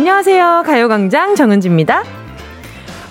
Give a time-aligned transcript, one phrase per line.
[0.00, 0.62] 안녕하세요.
[0.64, 2.04] 가요광장 정은지입니다.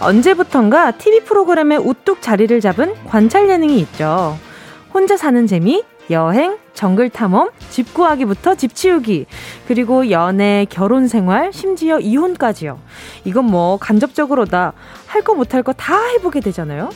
[0.01, 4.35] 언제부턴가 TV 프로그램에 우뚝 자리를 잡은 관찰 예능이 있죠.
[4.91, 9.27] 혼자 사는 재미, 여행, 정글 탐험, 집 구하기부터 집 치우기,
[9.67, 12.79] 그리고 연애, 결혼 생활, 심지어 이혼까지요.
[13.23, 14.73] 이건 뭐 간접적으로 다
[15.05, 16.89] 할 거 못할 거 다 해보게 되잖아요.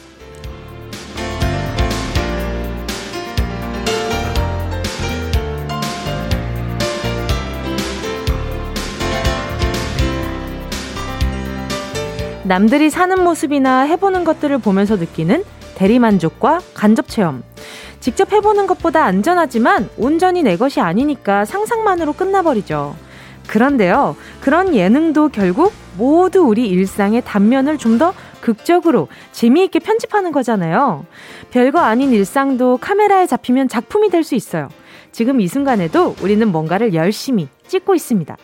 [12.44, 15.44] 남들이 사는 모습이나 해보는 것들을 보면서 느끼는
[15.76, 17.44] 대리만족과 간접체험.
[18.00, 22.96] 직접 해보는 것보다 안전하지만 온전히 내 것이 아니니까 상상만으로 끝나버리죠.
[23.48, 31.06] 그런데요, 그런 예능도 결국 모두 우리 일상의 단면을 좀 더 극적으로 재미있게 편집하는 거잖아요.
[31.52, 34.68] 별거 아닌 일상도 카메라에 잡히면 작품이 될 수 있어요.
[35.14, 38.36] 지금 이 순간에도 우리는 뭔가를 열심히 찍고 있습니다.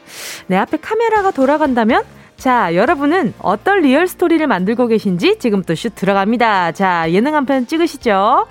[0.47, 2.03] 내 앞에 카메라가 돌아간다면
[2.39, 6.71] 자, 여러분은 어떤 리얼 스토리를 만들고 계신지 지금부터 슛 들어갑니다.
[6.71, 8.47] 자, 예능 한 편 찍으시죠.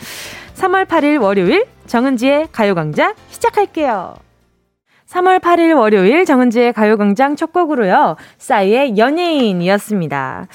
[0.56, 4.14] 3월 8일 월요일 정은지의 가요광장 시작할게요.
[5.08, 8.16] 3월 8일 월요일 정은지의 가요광장 첫 곡으로요.
[8.36, 10.46] 싸이의 연예인이었습니다.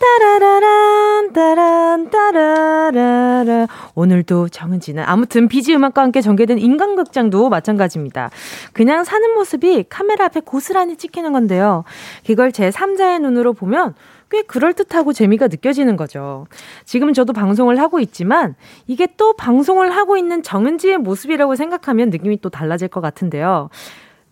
[0.00, 8.30] 따라라란 따란 따라라라 오늘도 정은지는 아무튼 BG 음악과 함께 전개된 인간극장도 마찬가지입니다.
[8.72, 11.84] 그냥 사는 모습이 카메라 앞에 고스란히 찍히는 건데요.
[12.28, 13.94] 이걸 제 3자의 눈으로 보면
[14.30, 16.46] 꽤 그럴듯하고 재미가 느껴지는 거죠.
[16.84, 18.54] 지금 저도 방송을 하고 있지만
[18.86, 23.68] 이게 또 방송을 하고 있는 정은지의 모습이라고 생각하면 느낌이 또 달라질 것 같은데요.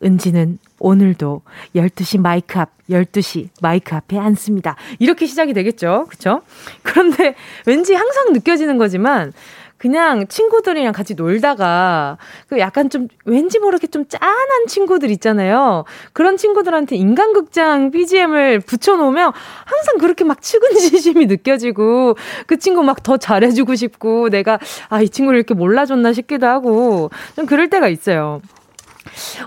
[0.03, 1.43] 은지는 오늘도
[1.75, 4.77] 12시 마이크 앞, 12시 마이크 앞에 앉습니다.
[4.99, 6.07] 이렇게 시작이 되겠죠.
[6.09, 6.43] 그쵸?
[6.83, 7.35] 그런데
[7.67, 9.33] 왠지 항상 느껴지는 거지만
[9.77, 12.19] 그냥 친구들이랑 같이 놀다가
[12.49, 15.84] 그 약간 좀 왠지 모르게 좀 짠한 친구들 있잖아요.
[16.12, 19.33] 그런 친구들한테 인간극장 BGM을 붙여놓으면
[19.65, 24.59] 항상 그렇게 막 측은지심이 느껴지고 그 친구 막 더 잘해주고 싶고 내가
[24.89, 28.43] 아, 이 친구를 이렇게 몰라줬나 싶기도 하고 좀 그럴 때가 있어요.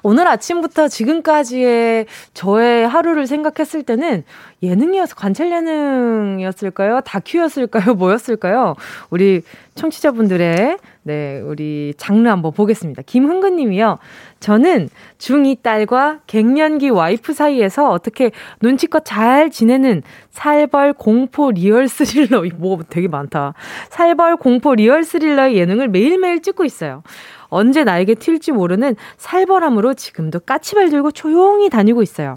[0.04, 4.24] 오늘 아침부터 지금까지의 저의 하루를 생각했을 때는
[4.64, 7.02] 예능이어서 관찰 예능이었을까요?
[7.02, 7.94] 다큐였을까요?
[7.96, 8.76] 뭐였을까요?
[9.10, 9.42] 우리
[9.76, 13.02] 청취자분들의 네, 우리 장르 한번 보겠습니다.
[13.04, 13.98] 김흥근 님이요.
[14.40, 18.31] 저는 중2 딸과 갱년기 와이프 사이에서 어떻게
[18.62, 23.54] 눈치껏 잘 지내는 살벌 공포 리얼 스릴러, 뭐 되게 많다.
[23.90, 27.02] 살벌 공포 리얼 스릴러의 예능을 매일매일 찍고 있어요.
[27.51, 32.34] 언제 나에게 튈지 모르는 살벌함으로 지금도 까치발 들고 조용히 다니고 있어요.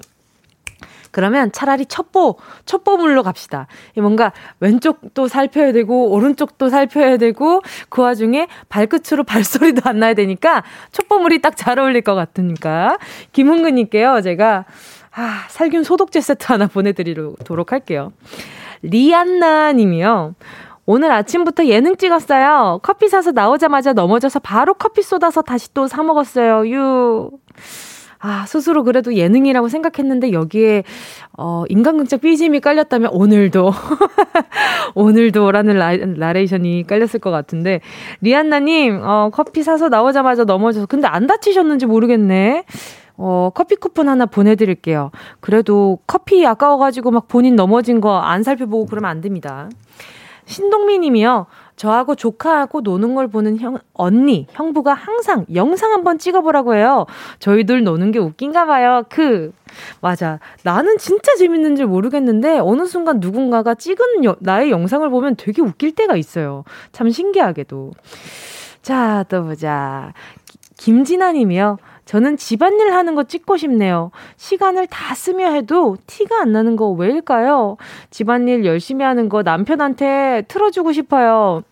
[1.15, 3.69] 그러면 차라리 첩보, 첩보물로 갑시다.
[3.95, 11.41] 뭔가 왼쪽도 살펴야 되고, 오른쪽도 살펴야 되고, 그 와중에 발끝으로 발소리도 안 나야 되니까, 첩보물이
[11.41, 12.99] 딱 잘 어울릴 것 같으니까.
[13.31, 14.65] 김흥근님께요, 제가,
[15.13, 18.13] 아, 살균 소독제 세트 하나 보내드리도록 할게요.
[18.83, 20.35] 리안나 님이요.
[20.87, 22.81] 오늘 아침부터 예능 찍었어요.
[22.83, 26.69] 커피 사서 나오자마자 넘어져서 바로 커피 쏟아서 다시 또 사 먹었어요.
[26.71, 27.31] 유.
[28.27, 30.85] 아, 스스로 그래도 예능이라고 생각했는데 여기에
[31.37, 33.71] 어 인간극장 BGM이 깔렸다면 오늘도
[34.95, 37.81] 오늘도라는 라, 나레이션이 깔렸을 것 같은데
[38.23, 42.65] 리안나 님, 어 커피 사서 나오자마자 넘어져서 근데 안 다치셨는지 모르겠네.
[43.17, 45.11] 어, 커피 쿠폰 하나 보내드릴게요.
[45.41, 49.69] 그래도 커피 아까워가지고 막 본인 넘어진 거 안 살펴보고 그러면 안 됩니다.
[50.47, 51.47] 신동미 님이요.
[51.77, 57.07] 저하고 조카하고 노는 걸 보는 형, 언니, 형부가 항상 영상 한번 찍어보라고 해요.
[57.41, 59.03] 저희들 노는 게 웃긴가 봐요.
[59.09, 59.53] 그,
[60.01, 60.39] 맞아.
[60.63, 65.95] 나는 진짜 재밌는 줄 모르겠는데, 어느 순간 누군가가 찍은 여, 나의 영상을 보면 되게 웃길
[65.95, 66.65] 때가 있어요.
[66.93, 67.93] 참 신기하게도.
[68.83, 70.13] 자, 또 보자.
[70.77, 71.79] 김진아 님이요.
[72.05, 74.11] 저는 집안일 하는 거 찍고 싶네요.
[74.37, 77.77] 시간을 다 쓰며 해도 티가 안 나는 거 왜일까요?
[78.11, 81.63] 집안일 열심히 하는 거 남편한테 틀어주고 싶어요.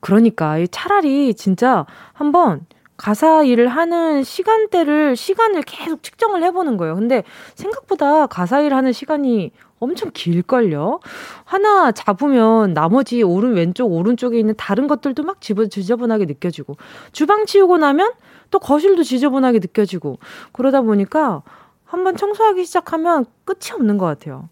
[0.00, 2.66] 그러니까 차라리 진짜 한번
[2.96, 6.96] 가사 일을 하는 시간대를 시간을 계속 측정을 해보는 거예요.
[6.96, 7.22] 근데
[7.54, 10.98] 생각보다 가사 일 하는 시간이 엄청 길걸요?
[11.44, 16.76] 하나 잡으면 나머지 오른 왼쪽 오른쪽에 있는 다른 것들도 막 지저분하게 느껴지고
[17.12, 18.10] 주방 치우고 나면
[18.50, 20.18] 또 거실도 지저분하게 느껴지고
[20.52, 21.42] 그러다 보니까
[21.84, 24.48] 한번 청소하기 시작하면 끝이 없는 것 같아요.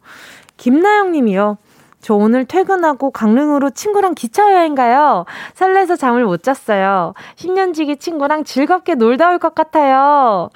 [0.56, 1.58] 김나영 님이요.
[2.00, 5.24] 저 오늘 퇴근하고 강릉으로 친구랑 기차 여행 가요.
[5.54, 7.14] 설레서 잠을 못 잤어요.
[7.36, 10.50] 10년지기 친구랑 즐겁게 놀다 올 것 같아요.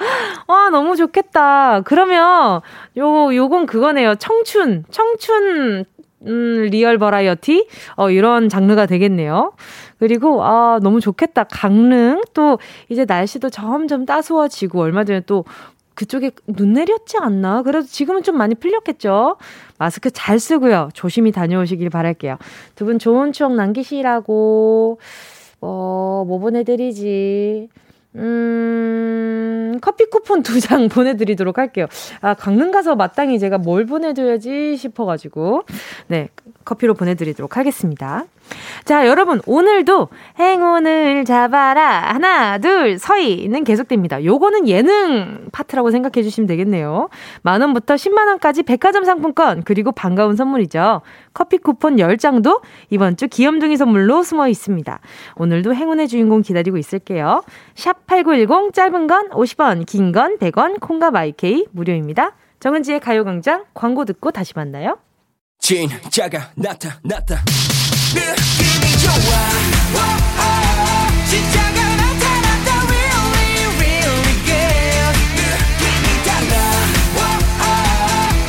[0.47, 1.81] 와, 너무 좋겠다.
[1.81, 2.61] 그러면
[2.99, 4.15] 요, 요건 그거네요.
[4.15, 5.85] 청춘, 청춘,
[6.27, 7.67] 음, 리얼 버라이어티?
[7.97, 9.53] 어, 이런 장르가 되겠네요.
[10.00, 11.44] 그리고, 아, 너무 좋겠다.
[11.44, 12.23] 강릉.
[12.35, 12.58] 또,
[12.88, 15.44] 이제 날씨도 점점 따스워지고, 얼마 전에 또
[15.94, 17.62] 그쪽에 눈 내렸지 않나?
[17.62, 19.37] 그래도 지금은 좀 많이 풀렸겠죠?
[19.79, 20.88] 마스크 잘 쓰고요.
[20.94, 22.38] 조심히 다녀오시길 바랄게요.
[22.75, 24.99] 두 분 좋은 추억 남기시라고,
[25.61, 27.69] 어, 뭐 보내드리지?
[28.17, 31.87] 음, 커피 쿠폰 두 장 보내드리도록 할게요.
[32.20, 35.62] 아, 강릉 가서 마땅히 제가 뭘 보내줘야지 싶어가지고.
[36.08, 36.29] 네,
[36.71, 38.25] 커피로 보내드리도록 하겠습니다.
[38.85, 40.09] 자, 여러분, 오늘도
[40.39, 42.15] 행운을 잡아라.
[42.15, 44.25] 하나, 둘, 서희는 계속됩니다.
[44.25, 47.09] 요거는 예능 파트라고 생각해 주시면 되겠네요.
[47.43, 51.01] 만원부터 10만원까지 백화점 상품권, 그리고 반가운 선물이죠.
[51.35, 55.01] 커피 쿠폰 10장도 이번 주 귀염둥이 선물로 숨어 있습니다.
[55.37, 57.43] 오늘도 행운의 주인공 기다리고 있을게요.
[57.75, 62.33] 샵 8910, 짧은 건 50원, 긴 건 100원, 콩과 마이케이 무료입니다.
[62.61, 64.99] 정은지의 가요광장 광고 듣고 다시 만나요.
[65.61, 67.37] 진짜가 나타났다.
[68.15, 69.12] 느낌이 좋아.
[71.29, 72.69] 진짜가 나타났다.
[72.89, 75.15] Really really good.
[75.37, 76.55] 느낌이 달라.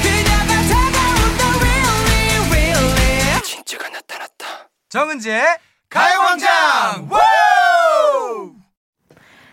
[0.02, 3.42] 그녀가 다가온다 really really.
[3.44, 4.70] 진짜가 나타났다.
[4.90, 5.44] 정은지의
[5.90, 7.10] 가요광장.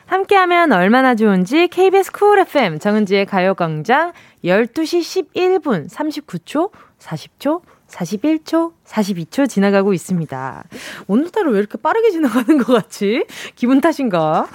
[0.06, 4.12] 함께하면 얼마나 좋은지 KBS 쿨 FM 정은지의 가요광장
[4.42, 6.70] 12시 11분 39초
[7.08, 10.64] 40초 41초, 42초 지나가고 있습니다.
[11.06, 13.24] 오늘따라 왜 이렇게 빠르게 지나가는 것 같지?
[13.56, 14.46] 기분 탓인가?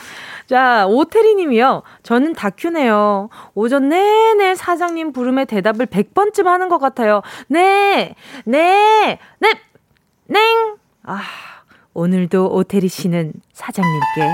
[0.45, 1.83] 자, 오태리 님이요.
[2.03, 3.29] 저는 다큐네요.
[3.55, 7.21] 오전 내내 사장님 부름에 대답을 100번쯤 하는 것 같아요.
[7.47, 8.15] 네,
[8.45, 9.53] 네, 네,
[10.27, 10.77] 냉!
[11.03, 11.21] 아,
[11.93, 14.29] 오늘도 오태리 씨는 사장님께.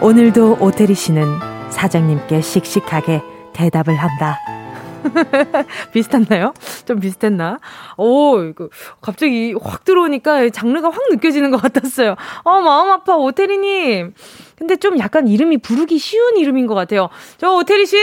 [0.00, 1.24] 오늘도 오태리 씨는
[1.70, 3.22] 사장님께 씩씩하게
[3.52, 4.57] 대답을 한다.
[5.92, 6.54] 비슷했나요?
[6.84, 7.58] 좀 비슷했나?
[7.96, 8.68] 오, 이거
[9.00, 12.16] 갑자기 확 들어오니까 장르가 확 느껴지는 것 같았어요.
[12.44, 14.14] 어, 마음 아파, 오태리님.
[14.56, 17.08] 근데 좀 약간 이름이 부르기 쉬운 이름인 것 같아요.
[17.38, 17.96] 저 오태리 씨!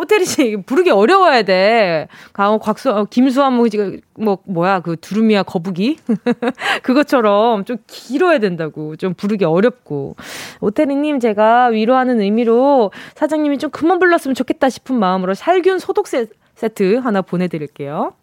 [0.00, 2.08] 오태리 씨 부르기 어려워야 돼.
[2.32, 3.66] 강호 곽수 어, 김수환 뭐,
[4.14, 5.98] 뭐 뭐야 그 두루미야 거북이
[6.82, 10.16] 그것처럼 좀 길어야 된다고 좀 부르기 어렵고
[10.60, 17.20] 오태리님 제가 위로하는 의미로 사장님이 좀 그만 불렀으면 좋겠다 싶은 마음으로 살균 소독 세트 하나
[17.20, 18.14] 보내드릴게요.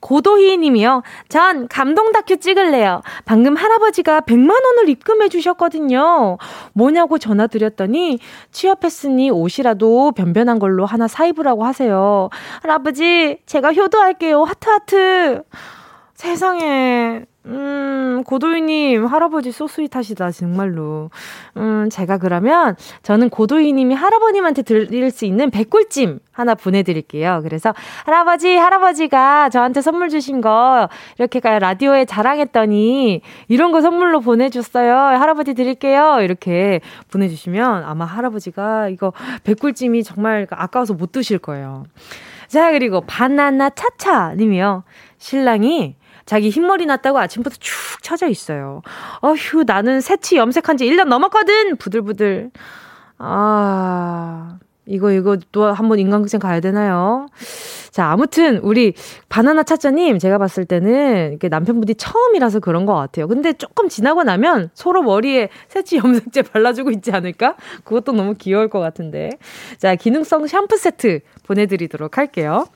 [0.00, 1.02] 고도희 님이요.
[1.28, 3.02] 전 감동 다큐 찍을래요.
[3.24, 6.38] 방금 할아버지가 100만 원을 입금해 주셨거든요.
[6.72, 8.18] 뭐냐고 전화 드렸더니
[8.52, 12.30] 취업했으니 옷이라도 변변한 걸로 하나 사입으라고 하세요.
[12.62, 14.42] 할아버지, 제가 효도할게요.
[14.44, 15.42] 하트 하트.
[16.14, 17.24] 세상에.
[17.48, 21.10] 음, 고도희님, 할아버지 소스윗하시다, 정말로.
[21.56, 27.40] 음, 제가 그러면 저는 고도희님이 할아버님한테 드릴 수 있는 백골찜 하나 보내드릴게요.
[27.42, 27.74] 그래서
[28.04, 34.94] 할아버지, 할아버지가 저한테 선물 주신 거 이렇게 라디오에 자랑했더니 이런 거 선물로 보내줬어요.
[34.94, 36.18] 할아버지 드릴게요.
[36.20, 36.80] 이렇게
[37.10, 39.12] 보내주시면 아마 할아버지가 이거
[39.44, 41.84] 백골찜이 정말 아까워서 못 드실 거예요.
[42.46, 44.84] 자, 그리고 바나나 차차 님이요.
[45.18, 45.96] 신랑이
[46.28, 48.82] 자기 흰머리 났다고 아침부터 축 처져 있어요.
[49.22, 51.76] 어휴, 나는 새치 염색한 지 1년 넘었거든!
[51.78, 52.50] 부들부들.
[53.16, 57.28] 아, 이거, 이거 또 한 번 인간극장 가야 되나요?
[57.90, 58.92] 자, 아무튼, 우리
[59.30, 63.26] 바나나 차짜님, 제가 봤을 때는 이게 남편분이 처음이라서 그런 것 같아요.
[63.26, 67.56] 근데 조금 지나고 나면 서로 머리에 새치 염색제 발라주고 있지 않을까?
[67.84, 69.30] 그것도 너무 귀여울 것 같은데.
[69.78, 72.66] 자, 기능성 샴푸 세트 보내드리도록 할게요.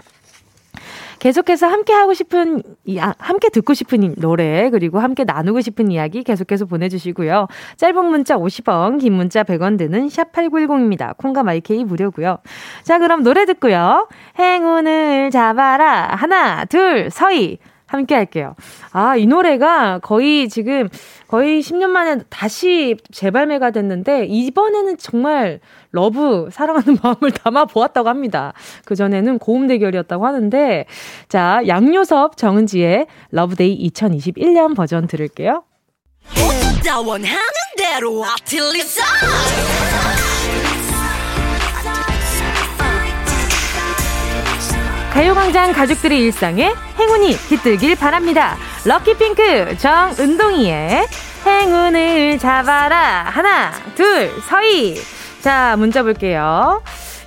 [1.23, 2.64] 계속해서 함께 하고 싶은,
[2.99, 7.47] 아, 함께 듣고 싶은 노래, 그리고 함께 나누고 싶은 이야기 계속해서 보내주시고요.
[7.76, 11.17] 짧은 문자 50원, 긴 문자 100원 드는 샵 8910입니다.
[11.17, 12.38] 콩과 마이케이 무료고요.
[12.83, 14.09] 자, 그럼 노래 듣고요.
[14.37, 16.09] 행운을 잡아라.
[16.17, 17.59] 하나, 둘, 서희.
[17.87, 18.55] 함께 할게요.
[18.91, 20.88] 아, 이 노래가 거의 지금
[21.29, 25.61] 거의 10년 만에 다시 재발매가 됐는데 이번에는 정말
[25.92, 28.52] love 사랑하는 마음을 담아 보았다고 합니다.
[28.84, 30.87] 그 전에는 고음 대결이었다고 하는데
[31.28, 35.64] 자, 양요섭 정은지의 Love Day 2021년 버전 들을게요.
[45.12, 48.56] 가요광장 가족들의 일상에 행운이 깃들길 바랍니다.
[48.87, 51.06] 럭키핑크 정은동이의
[51.44, 53.25] 행운을 잡아라.
[53.25, 54.96] 하나, 둘, 서희.
[55.42, 56.82] 자, 문자 볼게요.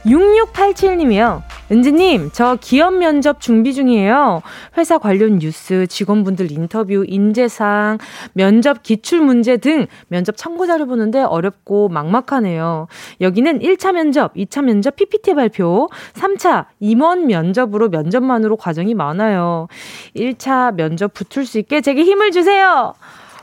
[0.05, 1.41] 6687님이요.
[1.69, 4.41] 은지님, 저 기업 면접 준비 중이에요.
[4.77, 7.97] 회사 관련 뉴스, 직원분들 인터뷰, 인재상,
[8.31, 12.87] 면접 기출 문제 등 면접 참고자를 보는데 어렵고 막막하네요.
[13.19, 19.67] 여기는 1차 면접, 2차 면접 PPT 발표, 3차 임원 면접으로 면접만으로 과정이 많아요.
[20.15, 22.93] 1차 면접 붙을 수 있게 제게 힘을 주세요.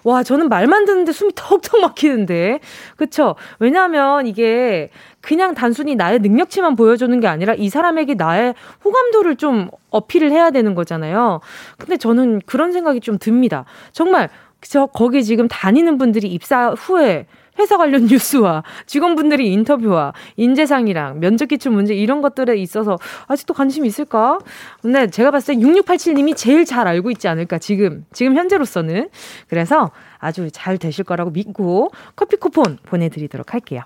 [0.04, 2.60] 와, 저는 말만 듣는데 숨이 턱턱 막히는데.
[2.96, 3.36] 그쵸?
[3.58, 4.90] 왜냐하면 이게
[5.20, 8.54] 그냥 단순히 나의 능력치만 보여주는 게 아니라 이 사람에게 나의
[8.84, 11.40] 호감도를 좀 어필을 해야 되는 거잖아요.
[11.78, 13.64] 근데 저는 그런 생각이 좀 듭니다.
[13.92, 14.28] 정말
[14.60, 17.26] 저 거기 지금 다니는 분들이 입사 후에
[17.58, 24.38] 회사 관련 뉴스와 직원분들이 인터뷰와 인재상이랑 면접 기출 문제 이런 것들에 있어서 아직도 관심이 있을까?
[24.80, 29.10] 근데 제가 봤을 때 6687님이 제일 잘 알고 있지 않을까 지금 지금 현재로서는
[29.48, 33.82] 그래서 아주 잘 되실 거라고 믿고 커피 쿠폰 보내드리도록 할게요.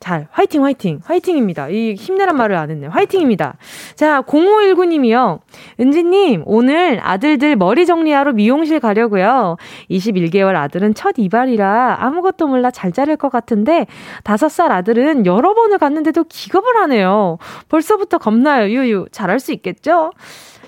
[0.00, 1.68] 잘, 화이팅, 화이팅, 화이팅입니다.
[1.68, 2.90] 이 힘내란 말을 안 했네요.
[2.90, 3.56] 화이팅입니다.
[3.94, 5.40] 자, 0519님이요.
[5.80, 9.56] 은지님, 오늘 아들들 머리 정리하러 미용실 가려고요.
[9.90, 13.86] 21개월 아들은 첫 이발이라 아무것도 몰라 잘 자를 것 같은데,
[14.24, 17.38] 5살 아들은 여러 번을 갔는데도 기겁을 하네요.
[17.68, 19.06] 벌써부터 겁나요, 유유.
[19.12, 20.12] 잘할 수 있겠죠?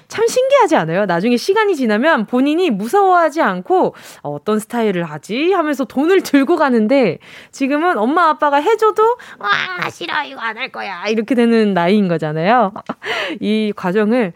[0.08, 1.06] 참 신기하지 않아요?
[1.06, 7.18] 나중에 시간이 지나면 본인이 무서워하지 않고 어, 어떤 스타일을 하지 하면서 돈을 들고 가는데
[7.52, 9.02] 지금은 엄마 아빠가 해줘도
[9.38, 12.72] 와 싫어 이거 안 할 거야 이렇게 되는 나이인 거잖아요.
[13.40, 14.32] 이 과정을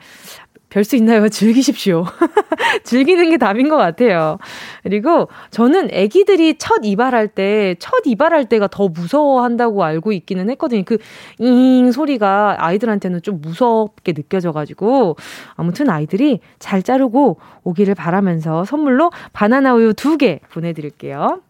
[0.71, 1.29] 별 수 있나요?
[1.29, 2.05] 즐기십시오.
[2.85, 4.39] 즐기는 게 답인 것 같아요.
[4.83, 10.83] 그리고 저는 아기들이 첫 이발할 때, 첫 이발할 때가 더 무서워한다고 알고 있기는 했거든요.
[10.87, 10.99] 그,
[11.39, 15.17] 잉 소리가 아이들한테는 좀 무섭게 느껴져가지고.
[15.57, 21.41] 아무튼 아이들이 잘 자르고 오기를 바라면서 선물로 바나나 우유 두 개 보내드릴게요.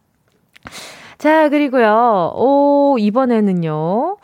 [1.18, 2.32] 자, 그리고요.
[2.36, 4.16] 오, 이번에는요.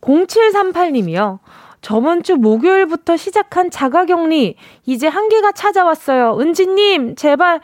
[0.00, 1.38] 0738님이요.
[1.80, 4.56] 저번 주 목요일부터 시작한 자가격리
[4.86, 6.38] 이제 한계가 찾아왔어요.
[6.38, 7.60] 은지님 제발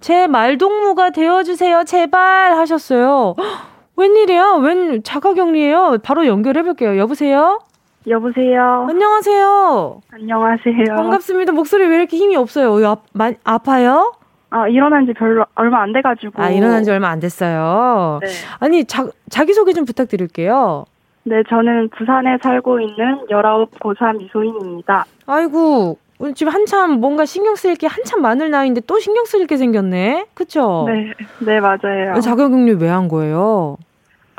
[0.00, 1.84] 제 말동무가 되어주세요.
[1.84, 3.34] 제발 하셨어요.
[3.96, 4.52] 웬일이야?
[4.62, 5.98] 웬 자가격리예요?
[6.02, 6.96] 바로 연결해볼게요.
[6.96, 7.60] 여보세요?
[8.08, 8.86] 여보세요.
[8.88, 10.00] 안녕하세요.
[10.10, 10.84] 안녕하세요.
[10.96, 11.52] 반갑습니다.
[11.52, 12.74] 목소리 왜 이렇게 힘이 없어요?
[12.88, 14.14] 아, 마, 아파요?
[14.48, 16.42] 아, 일어난 지 별로 얼마 안 돼가지고.
[16.42, 18.20] 아, 일어난 지 얼마 안 됐어요.
[18.22, 18.28] 네.
[18.58, 20.86] 아니, 자, 자기소개 좀 부탁드릴게요.
[21.24, 25.04] 네, 저는 부산에 살고 있는 19 고3 이소인입니다.
[25.26, 25.98] 아이고,
[26.34, 30.26] 지금 한참 뭔가 신경 쓰일 게 한참 많을 나이인데 또 신경 쓰일 게 생겼네?
[30.34, 30.86] 그쵸?
[30.88, 31.12] 네,
[31.44, 32.20] 네, 맞아요.
[32.20, 33.76] 자가격리 왜 한 거예요?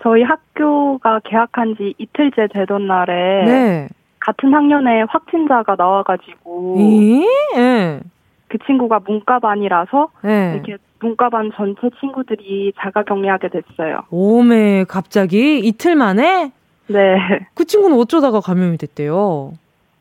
[0.04, 3.90] 저희 학교가 개학한 지 이틀째 되던 날에 네.
[4.20, 7.60] 같은 학년에 확진자가 나와가지고 예?
[7.60, 8.00] 네.
[8.48, 10.54] 그 친구가 문과반이라서 네.
[10.56, 14.02] 이렇게 문과반 전체 친구들이 자가격리하게 됐어요.
[14.10, 16.52] 오메 갑자기 이틀 만에?
[16.92, 17.48] 네.
[17.54, 19.54] 그 친구는 어쩌다가 감염이 됐대요?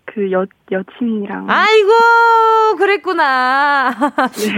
[0.07, 1.47] 그 여, 여친이랑.
[1.49, 3.91] 아이고, 그랬구나.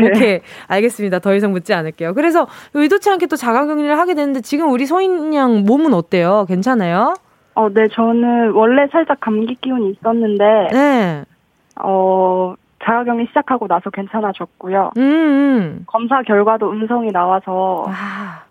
[0.00, 0.08] 네.
[0.08, 0.40] 오케이.
[0.68, 1.18] 알겠습니다.
[1.18, 2.14] 더 이상 묻지 않을게요.
[2.14, 6.46] 그래서 의도치 않게 또 자가 격리를 하게 됐는데 지금 우리 소인 양 몸은 어때요?
[6.48, 7.14] 괜찮아요?
[7.54, 7.86] 어, 네.
[7.92, 10.68] 저는 원래 살짝 감기 기운이 있었는데.
[10.72, 11.24] 네.
[11.82, 14.92] 어, 자가 격리 시작하고 나서 괜찮아졌고요.
[14.96, 15.84] 음, 음.
[15.86, 17.84] 검사 결과도 음성이 나와서.
[17.88, 18.42] 아.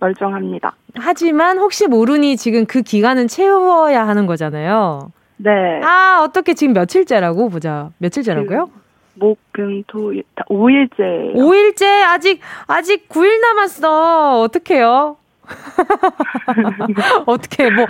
[0.00, 0.72] 멀쩡합니다.
[0.96, 5.10] 하지만 혹시 모르니 지금 그 기간은 채워야 하는 거잖아요.
[5.38, 5.50] 네.
[5.82, 7.90] 아, 어떻게 지금 며칠째라고 보자.
[7.98, 8.66] 며칠째라고요?
[8.66, 8.82] 그,
[9.14, 11.34] 목, 금, 토, 일, 5일째.
[11.34, 11.84] 5일째?
[12.04, 14.40] 아직, 아직 9일 남았어.
[14.42, 15.16] 어떡해요?
[17.26, 17.86] 어떻게, 뭐,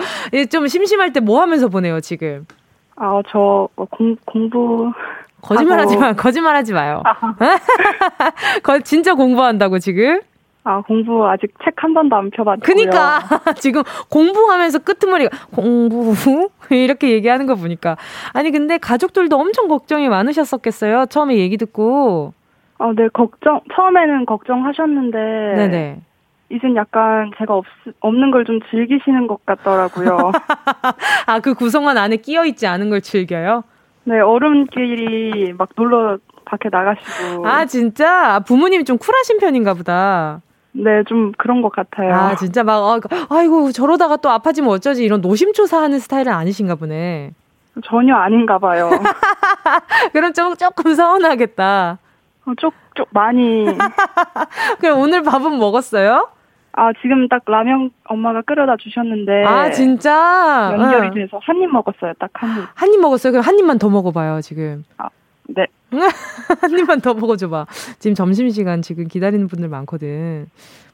[0.50, 2.46] 좀 심심할 때 뭐 하면서 보내요, 지금?
[2.96, 4.90] 아, 저, 뭐 공, 공부.
[5.42, 7.02] 거짓말 하지 마, 거짓말 하지 마요.
[8.84, 10.20] 진짜 공부한다고, 지금?
[10.64, 12.62] 아, 공부 아직 책 한 번도 안 펴봤고요.
[12.62, 13.18] 그니까
[13.58, 16.14] 지금 공부하면서 끄트머리가 공부
[16.70, 17.96] 이렇게 얘기하는 거 보니까
[18.32, 21.06] 아니 근데 가족들도 엄청 걱정이 많으셨었겠어요.
[21.06, 22.32] 처음에 얘기 듣고.
[22.78, 25.18] 아, 네, 걱정 처음에는 걱정하셨는데
[25.56, 26.00] 네네.
[26.50, 27.64] 이젠 약간 제가 없,
[28.00, 30.30] 없는 걸 좀 즐기시는 것 같더라고요.
[31.26, 33.64] 아, 그 구성원 안에 끼어 있지 않은 걸 즐겨요?
[34.04, 37.46] 네, 어른끼리 막 놀러 밖에 나가시고.
[37.46, 38.40] 아, 진짜?
[38.40, 40.40] 부모님이 좀 쿨하신 편인가 보다.
[40.72, 42.14] 네, 좀 그런 것 같아요.
[42.14, 47.32] 아, 진짜 막, 어, 아이고, 저러다가 또 아파지면 어쩌지 이런 노심초사하는 스타일은 아니신가 보네.
[47.84, 48.90] 전혀 아닌가 봐요.
[50.12, 51.98] 그럼 좀, 조금 서운하겠다.
[52.46, 53.66] 어, 쪽, 쪽, 많이.
[54.80, 56.28] 그럼 오늘 밥은 먹었어요?
[56.74, 59.44] 아, 지금 딱 라면 엄마가 끓여다 주셨는데.
[59.44, 60.70] 아, 진짜?
[60.72, 61.14] 연결이 응.
[61.14, 62.66] 돼서 한 입 먹었어요, 딱 한 입.
[62.74, 63.32] 한 입 먹었어요?
[63.32, 64.84] 그럼 한 입만 더 먹어봐요, 지금.
[64.96, 65.08] 아,
[65.56, 65.66] 네.
[66.60, 67.66] 한 입만 더 먹어줘봐.
[67.98, 70.46] 지금 점심시간 지금 기다리는 분들 많거든.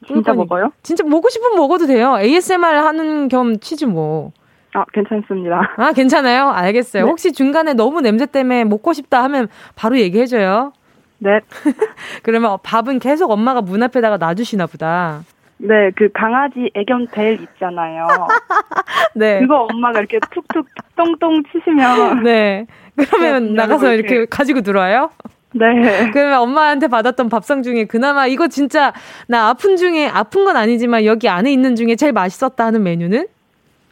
[0.07, 0.71] 진짜 먹어요?
[0.83, 2.17] 진짜 먹고 싶으면 먹어도 돼요.
[2.19, 4.31] ASMR 하는 겸 치즈 뭐.
[4.73, 5.75] 아, 괜찮습니다.
[5.77, 6.49] 아, 괜찮아요?
[6.49, 7.05] 알겠어요.
[7.05, 7.09] 네.
[7.09, 10.73] 혹시 중간에 너무 냄새 때문에 먹고 싶다 하면 바로 얘기해줘요.
[11.19, 11.39] 네.
[12.23, 15.23] 그러면 밥은 계속 엄마가 문 앞에다가 놔주시나 보다.
[15.61, 18.07] 네, 그 강아지 애견 벨 있잖아요.
[19.13, 19.39] 네.
[19.41, 22.23] 그거 엄마가 이렇게 툭툭 똥똥 치시면.
[22.23, 22.65] 네.
[22.95, 25.09] 그러면 나가서 이렇게, 이렇게 가지고 들어와요?
[25.51, 26.11] 네.
[26.11, 28.93] 그러면 엄마한테 받았던 밥상 중에 그나마 이거 진짜
[29.27, 33.27] 나 아픈 중에 아픈 건 아니지만 여기 안에 있는 중에 제일 맛있었다 하는 메뉴는?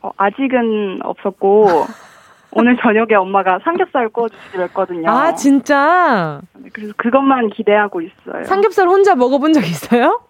[0.04, 1.68] 어, 아직은 없었고
[2.52, 5.10] 오늘 저녁에 엄마가 삼겹살 구워주시기로 했거든요.
[5.10, 6.40] 아 진짜?
[6.54, 8.44] 네, 그래서 그것만 기대하고 있어요.
[8.44, 10.22] 삼겹살 혼자 먹어본 적 있어요?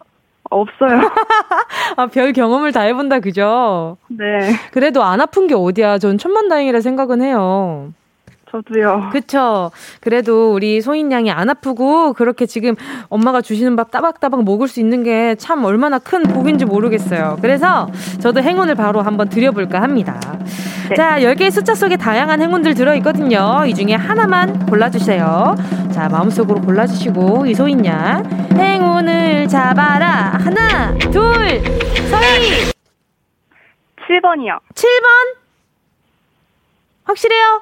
[0.49, 1.01] 없어요.
[1.97, 3.97] 아, 별 경험을 다 해본다, 그죠?
[4.07, 4.53] 네.
[4.71, 5.97] 그래도 안 아픈 게 어디야.
[5.99, 7.91] 전 천만다행이라 생각은 해요.
[8.49, 9.09] 저도요.
[9.11, 9.71] 그쵸.
[9.99, 12.75] 그래도 우리 소인 양이 안 아프고 그렇게 지금
[13.09, 17.39] 엄마가 주시는 밥 따박따박 먹을 수 있는 게 참 얼마나 큰 복인지 모르겠어요.
[17.41, 17.89] 그래서
[18.21, 20.17] 저도 행운을 바로 한번 드려볼까 합니다.
[20.89, 20.95] 네.
[20.95, 23.65] 자, 10개의 숫자 속에 다양한 행운들 들어있거든요.
[23.67, 25.55] 이 중에 하나만 골라주세요.
[25.93, 28.23] 자, 마음속으로 골라주시고, 이소인 양.
[28.57, 30.33] 행운을 잡아라.
[30.43, 31.61] 하나, 둘,
[32.09, 32.71] 서희!
[34.07, 34.59] 7번이요.
[34.73, 35.35] 7번?
[37.03, 37.61] 확실해요?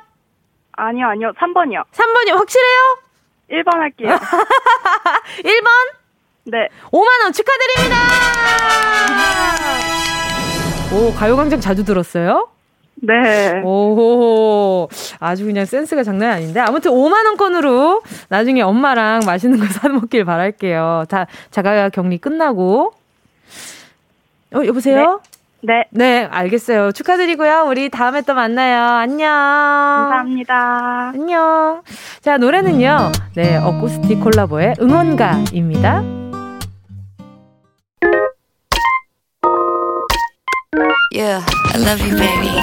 [0.73, 1.31] 아니요, 아니요.
[1.39, 1.83] 3번이요.
[1.91, 2.35] 3번이요.
[2.37, 2.97] 확실해요?
[3.51, 4.09] 1번 할게요.
[5.43, 5.67] 1번?
[6.45, 6.67] 네.
[6.91, 7.97] 5만원 축하드립니다!
[10.93, 12.49] 오, 가요광장 자주 들었어요?
[13.01, 13.61] 네.
[13.63, 14.87] 오,
[15.19, 16.59] 아주 그냥 센스가 장난 아닌데.
[16.59, 21.05] 아무튼 5만원권으로 나중에 엄마랑 맛있는 거 사먹길 바랄게요.
[21.09, 22.93] 자, 자가 격리 끝나고.
[24.55, 25.21] 어, 여보세요?
[25.61, 25.73] 네.
[25.73, 25.85] 네.
[25.89, 26.91] 네, 알겠어요.
[26.91, 27.65] 축하드리고요.
[27.67, 28.83] 우리 다음에 또 만나요.
[28.97, 29.27] 안녕.
[29.29, 31.11] 감사합니다.
[31.15, 31.81] 안녕.
[32.21, 33.11] 자, 노래는요.
[33.35, 36.03] 네, 어쿠스틱 콜라보의 응원가입니다.
[41.13, 41.41] Yeah,
[41.75, 42.55] I love you, baby.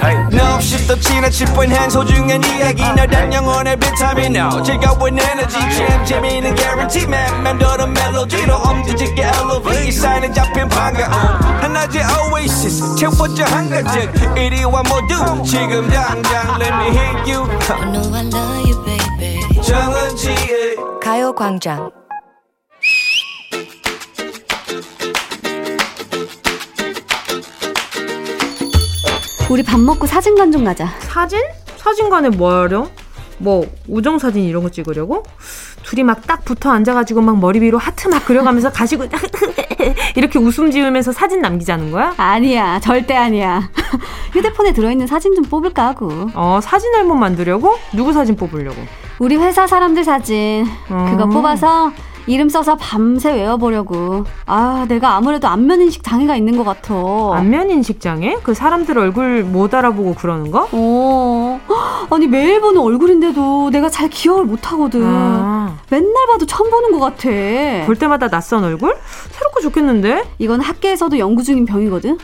[0.00, 0.16] Hey.
[0.32, 4.62] No, shift the china chip when hands hold you and 이야기 널단 영혼의 비타민 now.
[4.62, 7.42] 즐거운 에너지 jam 재미있는 guarantee man.
[7.42, 9.92] 맴도는 멜로디로 엄지짓게 elevate.
[9.92, 11.12] 사인은 잡힌 반가움.
[11.60, 12.00] 하나의
[12.32, 14.38] oasis 채워져 한가득.
[14.38, 17.44] 이리와 모두 지금 당장 let me hit you.
[17.68, 19.60] I know I love you, baby.
[19.60, 22.05] 정은지의 가요광장.
[29.50, 30.88] 우리 밥 먹고 사진관 좀 가자.
[31.00, 31.40] 사진?
[31.76, 32.88] 사진관에 뭐하려?
[33.38, 35.22] 뭐 우정 사진 이런 거 찍으려고?
[35.84, 39.04] 둘이 막 딱 붙어 앉아가지고 막 머리 위로 하트 막 그려가면서 가시고
[40.16, 42.12] 이렇게 웃음 지으면서 사진 남기자는 거야?
[42.16, 43.70] 아니야 절대 아니야
[44.32, 47.76] 휴대폰에 들어있는 사진 좀 뽑을까 하고 어 사진 앨범 만들려고?
[47.94, 48.76] 누구 사진 뽑으려고?
[49.20, 51.06] 우리 회사 사람들 사진 어.
[51.10, 51.92] 그거 뽑아서
[52.26, 54.24] 이름 써서 밤새 외워보려고.
[54.46, 56.94] 아, 내가 아무래도 안면인식 장애가 있는 것 같아.
[57.34, 58.36] 안면인식 장애?
[58.42, 60.68] 그 사람들 얼굴 못 알아보고 그러는 거?
[60.72, 61.60] 어.
[62.10, 65.02] 아니, 매일 보는 얼굴인데도 내가 잘 기억을 못 하거든.
[65.04, 65.76] 아.
[65.88, 67.28] 맨날 봐도 처음 보는 것 같아.
[67.86, 68.96] 볼 때마다 낯선 얼굴?
[69.30, 70.24] 새롭고 좋겠는데?
[70.38, 72.18] 이건 학계에서도 연구 중인 병이거든.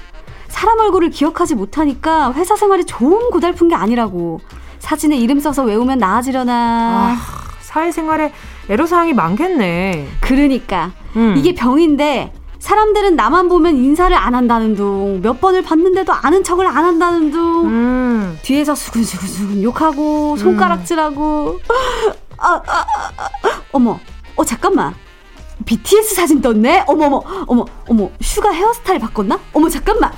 [0.49, 4.41] 사람 얼굴을 기억하지 못하니까 회사 생활이 좋은 고달픈 게 아니라고.
[4.81, 6.53] 사진에 이름 써서 외우면 나아지려나.
[6.53, 7.17] 아,
[7.61, 8.33] 사회생활에
[8.69, 10.09] 애로사항이 많겠네.
[10.21, 10.93] 그러니까.
[11.17, 11.35] 음.
[11.37, 16.85] 이게 병인데, 사람들은 나만 보면 인사를 안 한다는 둥, 몇 번을 봤는데도 아는 척을 안
[16.85, 18.39] 한다는 둥, 음.
[18.43, 22.13] 뒤에서 수근수근수근 욕하고, 손가락질하고, 음.
[22.39, 22.85] 아, 아, 아,
[23.19, 23.99] 아, 어머,
[24.37, 24.95] 어, 잠깐만.
[25.65, 26.85] BTS 사진 떴네?
[26.87, 29.39] 어머머, 어머, 어머, 슈가 헤어스타일 바꿨나?
[29.53, 30.13] 어머, 잠깐만.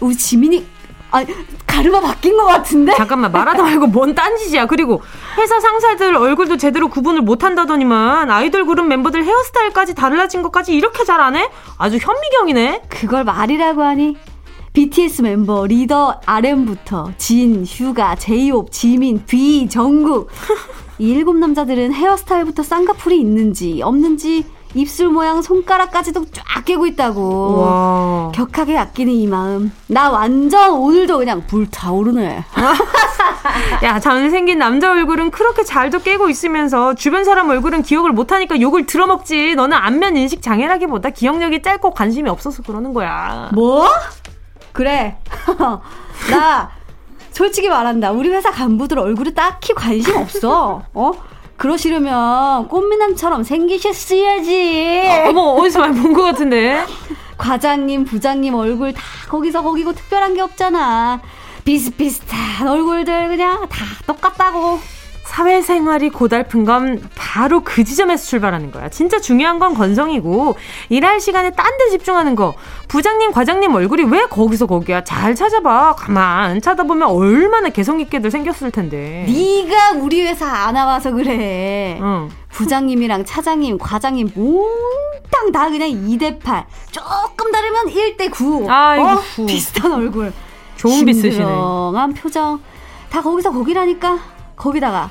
[0.00, 0.64] 우리 지민이
[1.14, 1.24] 아,
[1.66, 2.92] 가르마 바뀐 것 같은데?
[2.96, 4.66] 잠깐만, 말하다 말고 뭔 딴짓이야.
[4.66, 5.00] 그리고
[5.38, 11.20] 회사 상사들 얼굴도 제대로 구분을 못 한다더니만 아이돌 그룹 멤버들 헤어스타일까지 달라진 것까지 이렇게 잘
[11.20, 11.48] 아네?
[11.78, 12.82] 아주 현미경이네?
[12.88, 14.16] 그걸 말이라고 하니?
[14.72, 20.30] BTS 멤버 리더 RM부터 진, 휴가, 제이홉, 지민, 비, 정국
[20.98, 24.44] 이 일곱 남자들은 헤어스타일부터 쌍꺼풀이 있는지 없는지
[24.74, 27.60] 입술 모양 손가락까지도 쫙 깨고 있다고.
[27.60, 28.32] 와.
[28.34, 29.72] 격하게 아끼는 이 마음.
[29.86, 32.44] 나 완전 오늘도 그냥 불타오르네.
[33.84, 39.54] 야, 잘생긴 남자 얼굴은 그렇게 잘도 깨고 있으면서 주변 사람 얼굴은 기억을 못하니까 욕을 들어먹지.
[39.54, 43.50] 너는 안면 인식 장애라기보다 기억력이 짧고 관심이 없어서 그러는 거야.
[43.54, 43.88] 뭐?
[44.72, 45.18] 그래.
[46.30, 46.70] 나
[47.30, 48.12] 솔직히 말한다.
[48.12, 50.82] 우리 회사 간부들 얼굴에 딱히 관심 없어.
[50.94, 51.12] 어?
[51.56, 55.02] 그러시려면 꽃미남처럼 생기셨어야지.
[55.28, 56.84] 어, 머 어디서 많이 본 것 같은데.
[57.36, 61.20] 과장님, 부장님 얼굴 다 거기서 거기고 특별한 게 없잖아.
[61.64, 64.78] 비슷비슷한 얼굴들 그냥 다 똑같다고.
[65.24, 68.88] 사회생활이 고달픈 건 바로 그 지점에서 출발하는 거야.
[68.90, 70.56] 진짜 중요한 건 건성이고
[70.90, 72.54] 일할 시간에 딴 데 집중하는 거.
[72.88, 75.02] 부장님, 과장님 얼굴이 왜 거기서 거기야?
[75.02, 75.96] 잘 찾아봐.
[75.96, 79.26] 가만 찾아보면 얼마나 개성 있게들 생겼을 텐데.
[79.28, 81.98] 네가 우리 회사 안 와봐서 그래.
[82.00, 82.28] 응.
[82.52, 86.64] 부장님이랑 차장님, 과장님 몽땅 다 그냥 2대 8.
[86.92, 88.66] 조금 다르면 1대 9.
[88.70, 89.46] 아, 어?
[89.46, 90.32] 비슷한 얼굴.
[90.76, 91.30] 좋은 빛 쓰시네.
[91.34, 92.60] 진정한 표정.
[93.10, 94.33] 다 거기서 거기라니까.
[94.64, 95.10] 거기다가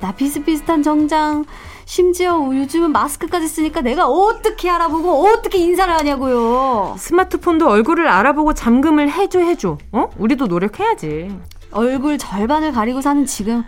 [0.00, 1.44] 나 비슷비슷한 정장.
[1.84, 6.94] 심지어 요즘은 마스크까지 쓰니까 내가 어떻게 알아보고 어떻게 인사를 하냐고요.
[6.98, 9.76] 스마트폰도 얼굴을 알아보고 잠금을 해줘 해줘.
[9.92, 10.08] 어?
[10.16, 11.38] 우리도 노력해야지.
[11.72, 13.64] 얼굴 절반을 가리고 사는 지금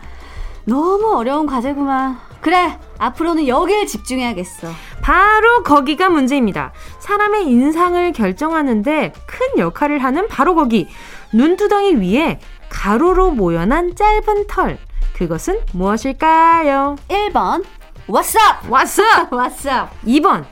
[0.65, 2.19] 너무 어려운 과제구만.
[2.41, 4.69] 그래, 앞으로는 여기에 집중해야겠어.
[5.03, 6.73] 바로 거기가 문제입니다.
[7.01, 10.89] 사람의 인상을 결정하는데 큰 역할을 하는 바로 거기.
[11.35, 14.79] 눈두덩이 위에 가로로 모여난 짧은 털.
[15.17, 16.97] 그것은 무엇일까요?
[17.09, 17.65] 1번,
[18.07, 18.39] 왓썹!
[18.69, 19.31] 왓썹!
[19.31, 19.89] 왓썹!
[20.05, 20.45] 2번,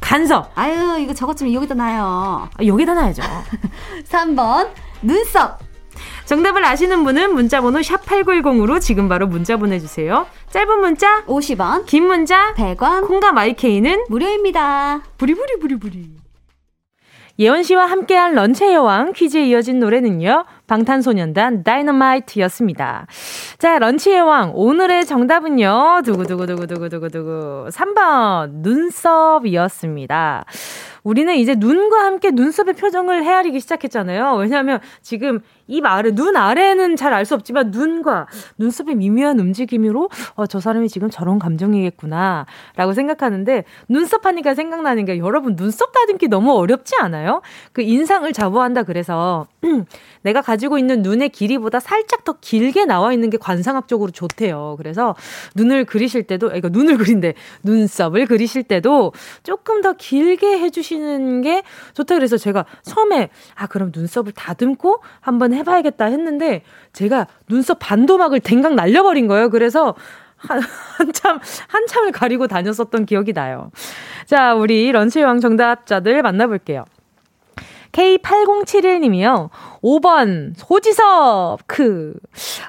[0.00, 0.50] 간섭.
[0.56, 2.48] 아유, 이거 저것 좀 여기다 놔요.
[2.52, 3.22] 아, 여기다 놔야죠.
[4.10, 4.70] 3번,
[5.02, 5.60] 눈썹.
[6.24, 10.26] 정답을 아시는 분은 문자번호 샵8910으로 지금 바로 문자 보내주세요.
[10.50, 15.02] 짧은 문자 50원, 긴 문자 100원, 콩과 마이케이는 무료입니다.
[15.16, 16.10] 부리부리부리부리.
[17.38, 20.44] 예원 씨와 함께한 런치의 여왕 퀴즈에 이어진 노래는요.
[20.68, 23.06] 방탄소년단 다이너마이트였습니다.
[23.58, 26.02] 자, 런치의 왕 오늘의 정답은요.
[26.04, 30.44] 두구두구두구두구두구두구 3번 눈썹이었습니다.
[31.02, 34.34] 우리는 이제 눈과 함께 눈썹의 표정을 헤아리기 시작했잖아요.
[34.34, 38.26] 왜냐하면 지금 입 아래, 눈 아래는 잘 알 수 없지만 눈과
[38.58, 45.18] 눈썹의 미묘한 움직임으로 어, 저 사람이 지금 저런 감정이겠구나 라고 생각하는데 눈썹 하니까 생각나는 게
[45.18, 47.42] 여러분 눈썹 다듬기 너무 어렵지 않아요?
[47.72, 49.46] 그 인상을 자부한다 그래서
[50.22, 54.74] 내가 가지고 있는 눈의 길이보다 살짝 더 길게 나와 있는 게 관상학적으로 좋대요.
[54.78, 55.14] 그래서
[55.54, 61.62] 눈을 그리실 때도, 그러니까 눈을 그린데 눈썹을 그리실 때도 조금 더 길게 해주시는 게
[61.94, 62.14] 좋다.
[62.14, 68.76] 그래서 제가 처음에 아 그럼 눈썹을 다듬고 한번 해 봐야겠다 했는데 제가 눈썹 반도막을 댕강
[68.76, 69.50] 날려버린 거예요.
[69.50, 69.94] 그래서
[70.36, 70.60] 한,
[70.96, 73.70] 한참, 한참을 가리고 다녔었던 기억이 나요.
[74.26, 76.84] 자, 우리 런치왕 정답자들 만나볼게요.
[77.92, 79.50] K8071님이요.
[79.82, 82.14] 5번, 소지섭, 크.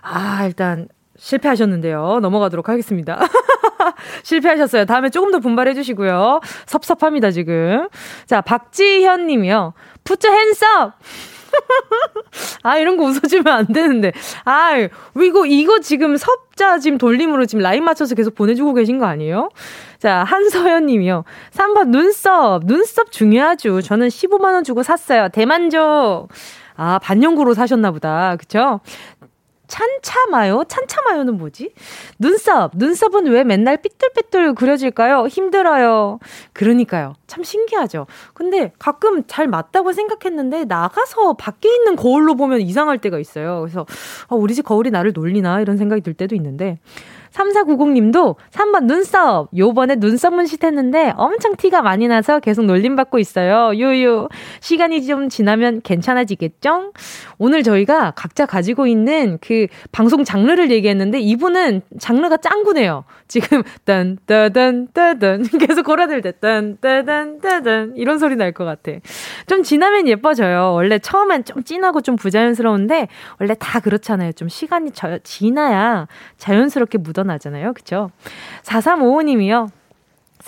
[0.02, 2.20] 아, 일단, 실패하셨는데요.
[2.22, 3.20] 넘어가도록 하겠습니다.
[4.24, 4.86] 실패하셨어요.
[4.86, 6.40] 다음에 조금 더 분발해 주시고요.
[6.66, 7.90] 섭섭합니다, 지금.
[8.26, 9.74] 자, 박지현 님이요.
[10.04, 10.94] 푸처 핸섭!
[12.64, 14.12] 아, 이런 거 웃어주면 안 되는데.
[14.46, 14.76] 아,
[15.22, 19.50] 이거, 이거 지금 섭자 지금 돌림으로 지금 라인 맞춰서 계속 보내주고 계신 거 아니에요?
[19.98, 21.24] 자, 한서연 님이요.
[21.52, 22.66] 3번 눈썹.
[22.66, 23.82] 눈썹 중요하죠.
[23.82, 25.30] 저는 15만원 주고 샀어요.
[25.30, 26.30] 대만족.
[26.76, 28.38] 아, 반영구로 사셨나 보다.
[28.38, 28.80] 그쵸?
[29.70, 30.66] 찬차마요?
[30.68, 31.74] 찬차마요는 뭐지?
[32.18, 32.72] 눈썹.
[32.76, 35.28] 눈썹은 왜 맨날 삐뚤삐뚤 그려질까요?
[35.28, 36.20] 힘들어요.
[36.52, 37.14] 그러니까요.
[37.28, 38.08] 참 신기하죠.
[38.34, 43.62] 근데 가끔 잘 맞다고 생각했는데 나가서 밖에 있는 거울로 보면 이상할 때가 있어요.
[43.62, 43.86] 그래서
[44.28, 46.80] 어, 우리 집 거울이 나를 놀리나 이런 생각이 들 때도 있는데
[47.34, 49.50] 3490님도 3번 눈썹.
[49.56, 53.72] 요번에 눈썹 문신 했는데 엄청 티가 많이 나서 계속 놀림받고 있어요.
[53.76, 54.28] 유유.
[54.62, 56.94] 시간이 좀 지나면 괜찮아지겠죠?
[57.38, 63.04] 오늘 저희가 각자 가지고 있는 그 방송 장르를 얘기했는데 이분은 장르가 짱구네요.
[63.30, 68.92] 지금 딴 따단 따단 계속 골아들 때딴 따단 따단 이런 소리 날 것 같아.
[69.48, 70.74] 좀 지나면 예뻐져요.
[70.74, 73.08] 원래 처음엔 좀 진하고 좀 부자연스러운데
[73.40, 74.34] 원래 다 그렇잖아요.
[74.34, 77.74] 좀 시간이 저, 지나야 자연스럽게 묻어나잖아요.
[77.74, 78.10] 그쵸?
[78.64, 79.70] 4355님이요.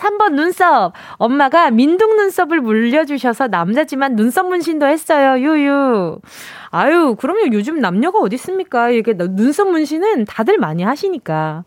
[0.01, 0.93] 3번 눈썹.
[1.17, 5.39] 엄마가 민둥 눈썹을 물려주셔서 남자지만 눈썹 문신도 했어요.
[5.39, 6.19] 유유.
[6.73, 7.51] 아유, 그럼요.
[7.51, 8.89] 요즘 남녀가 어디 있습니까?
[8.89, 11.65] 이게 눈썹 문신은 다들 많이 하시니까.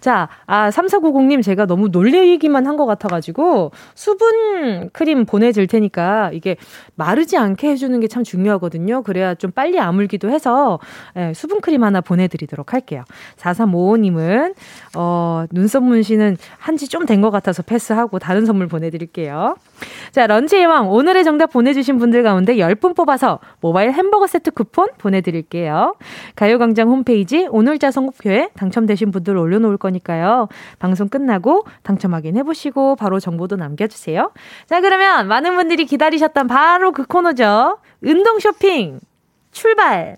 [0.00, 6.56] 자, 아, 3490님 제가 너무 놀리기만 한 것 같아가지고 수분 크림 보내줄 테니까 이게
[6.96, 9.02] 마르지 않게 해주는 게 참 중요하거든요.
[9.02, 10.78] 그래야 좀 빨리 아물기도 해서
[11.16, 13.02] 예, 수분 크림 하나 보내드리도록 할게요.
[13.38, 14.54] 4355님은,
[14.96, 19.56] 어, 눈썹 문신은 한지 좀 된 것 같아서 패스하고 다른 선물 보내드릴게요.
[20.10, 20.90] 자, 런치의 왕.
[20.90, 25.94] 오늘의 정답 보내주신 분들 가운데 10분 뽑아서 모바일 햄버거 세트 쿠폰 보내드릴게요.
[26.36, 30.48] 가요광장 홈페이지 오늘자 선곡표에 당첨되신 분들 올려놓을 거니까요.
[30.78, 34.32] 방송 끝나고 당첨 확인해보시고 바로 정보도 남겨주세요.
[34.66, 37.78] 자, 그러면 많은 분들이 기다리셨던 바로 그 코너죠.
[38.02, 39.00] 운동 쇼핑
[39.52, 40.16] 출발!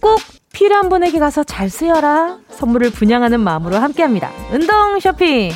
[0.00, 0.20] 꼭
[0.52, 2.38] 필요한 분에게 가서 잘 쓰여라.
[2.50, 4.30] 선물을 분양하는 마음으로 함께합니다.
[4.52, 5.52] 운동 쇼핑.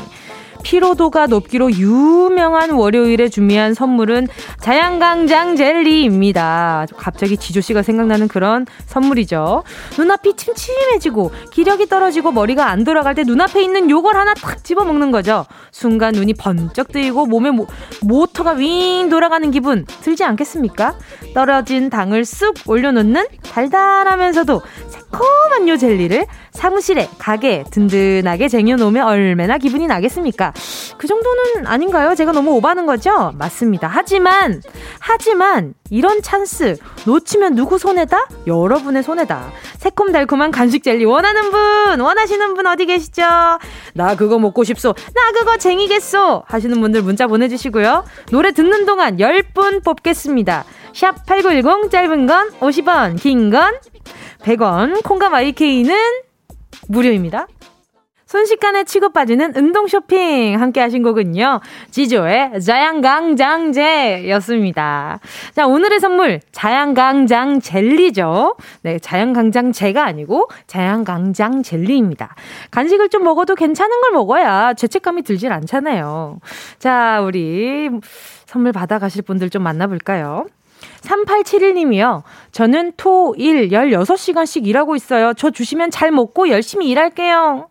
[0.63, 4.29] 피로도가 높기로 유명한 월요일에 준비한 선물은
[4.61, 6.87] 자양강장 젤리입니다.
[6.97, 9.65] 갑자기 지조 씨가 생각나는 그런 선물이죠.
[9.99, 15.11] 눈앞이 침침해지고 기력이 떨어지고 머리가 안 돌아갈 때 눈앞에 있는 요걸 하나 탁 집어 먹는
[15.11, 15.45] 거죠.
[15.71, 17.67] 순간 눈이 번쩍 뜨이고 몸에 모,
[18.03, 20.97] 모터가 윙 돌아가는 기분 들지 않겠습니까?
[21.35, 30.52] 떨어진 당을 쑥 올려놓는 달달하면서도 새콤한 요 젤리를 사무실에 가게에 든든하게 쟁여놓으면 얼마나 기분이 나겠습니까?
[30.99, 32.15] 그 정도는 아닌가요?
[32.15, 33.33] 제가 너무 오바는 거죠?
[33.37, 33.89] 맞습니다.
[33.89, 34.63] 하지만,
[35.01, 38.29] 하지만, 이런 찬스 놓치면 누구 손해다?
[38.47, 39.51] 여러분의 손해다.
[39.79, 43.23] 새콤달콤한 간식 젤리 원하는 분, 원하시는 분 어디 계시죠?
[43.95, 44.95] 나 그거 먹고 싶소.
[45.15, 46.45] 나 그거 쟁이겠소.
[46.47, 48.05] 하시는 분들 문자 보내주시고요.
[48.31, 50.65] 노래 듣는 동안 10분 뽑겠습니다.
[50.95, 53.75] 샵 8910 짧은 건 50원, 긴 건
[54.43, 55.95] 100원, 콩과 마이케이는
[56.89, 57.47] 무료입니다.
[58.33, 61.61] 순식간에 빠지는 운동 쇼핑 함께 하신 곡은요.
[61.91, 65.21] 지조의 자양강장제였습니다.
[65.55, 68.57] 자, 오늘의 선물 자양강장 젤리죠.
[68.85, 72.35] 네, 자양강장 제가 아니고 자양강장 젤리입니다.
[72.71, 76.39] 간식을 좀 먹어도 괜찮은 걸 먹어야 죄책감이 들질 않잖아요.
[76.79, 77.91] 자, 우리
[78.47, 80.47] 선물 받아 가실 분들 좀 만나 볼까요?
[81.03, 82.23] 3871님이요.
[82.51, 85.35] 저는 토, 일, 16시간씩 일하고 있어요.
[85.35, 87.69] 저 주시면 잘 먹고 열심히 일할게요.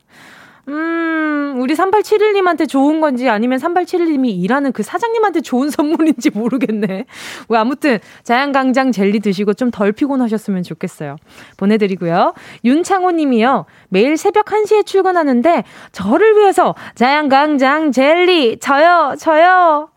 [0.68, 7.06] 음, 우리 3871님한테 좋은 건지 아니면 3871님이 일하는 그 사장님한테 좋은 선물인지 모르겠네.
[7.48, 11.16] 뭐 아무튼 자양강장 젤리 드시고 좀 덜 피곤하셨으면 좋겠어요.
[11.58, 12.34] 보내드리고요.
[12.66, 13.66] 윤창호 님이요.
[13.90, 19.90] 매일 새벽 1시에 출근하는데 저를 위해서 자양강장 젤리 저요, 저요.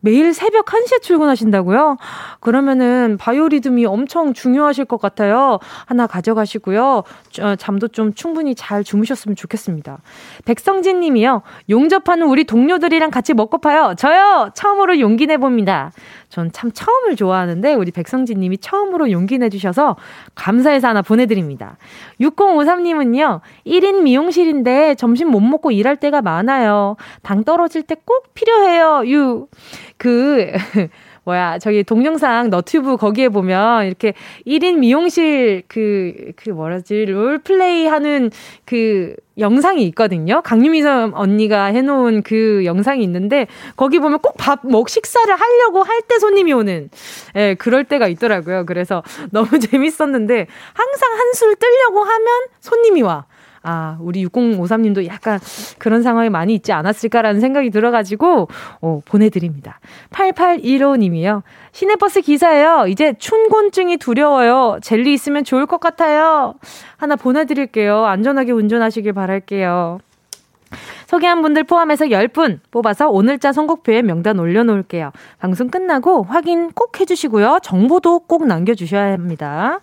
[0.00, 1.96] 매일 새벽 1시에 출근하신다고요?
[2.40, 5.58] 그러면은 바이오리듬이 엄청 중요하실 것 같아요.
[5.86, 7.02] 하나 가져가시고요.
[7.40, 9.98] 어, 잠도 좀 충분히 잘 주무셨으면 좋겠습니다.
[10.44, 11.42] 백성진 님이요.
[11.68, 13.94] 용접하는 우리 동료들이랑 같이 먹고 파요.
[13.96, 14.50] 저요!
[14.54, 15.92] 처음으로 용기 내봅니다.
[16.28, 19.96] 전 참 처음을 좋아하는데 우리 백성진 님이 처음으로 용기 내주셔서
[20.34, 21.76] 감사해서 하나 보내드립니다.
[22.20, 23.40] 6053님은요.
[23.66, 26.96] 1인 미용실인데 점심 못 먹고 일할 때가 많아요.
[27.22, 29.02] 당 떨어질 때 꼭 필요해요.
[29.06, 29.46] 유.
[29.98, 30.52] 그,
[31.28, 34.14] 뭐야, 저기 동영상 너튜브 거기에 보면 이렇게
[34.46, 38.30] 1인 미용실 그, 그 뭐라지, 롤플레이 하는
[38.64, 40.40] 그 영상이 있거든요.
[40.40, 46.00] 강유미 선 언니가 해놓은 그 영상이 있는데 거기 보면 꼭 밥 먹 식사를 하려고 할
[46.08, 46.88] 때 손님이 오는
[47.36, 48.64] 예, 그럴 때가 있더라고요.
[48.64, 52.26] 그래서 너무 재밌었는데 항상 한술 뜨려고 하면
[52.60, 53.26] 손님이 와.
[53.62, 55.38] 아, 우리 6053님도 약간
[55.78, 58.48] 그런 상황이 많이 있지 않았을까라는 생각이 들어가지고,
[58.80, 59.80] 어, 보내드립니다.
[60.10, 61.42] 8815님이요.
[61.72, 62.86] 시내버스 기사예요.
[62.88, 64.78] 이제 춘곤증이 두려워요.
[64.82, 66.54] 젤리 있으면 좋을 것 같아요.
[66.96, 68.04] 하나 보내드릴게요.
[68.04, 69.98] 안전하게 운전하시길 바랄게요.
[71.06, 75.10] 소개한 분들 포함해서 10분 뽑아서 오늘자 선곡표에 명단 올려놓을게요.
[75.38, 77.60] 방송 끝나고 확인 꼭 해주시고요.
[77.62, 79.80] 정보도 꼭 남겨주셔야 합니다.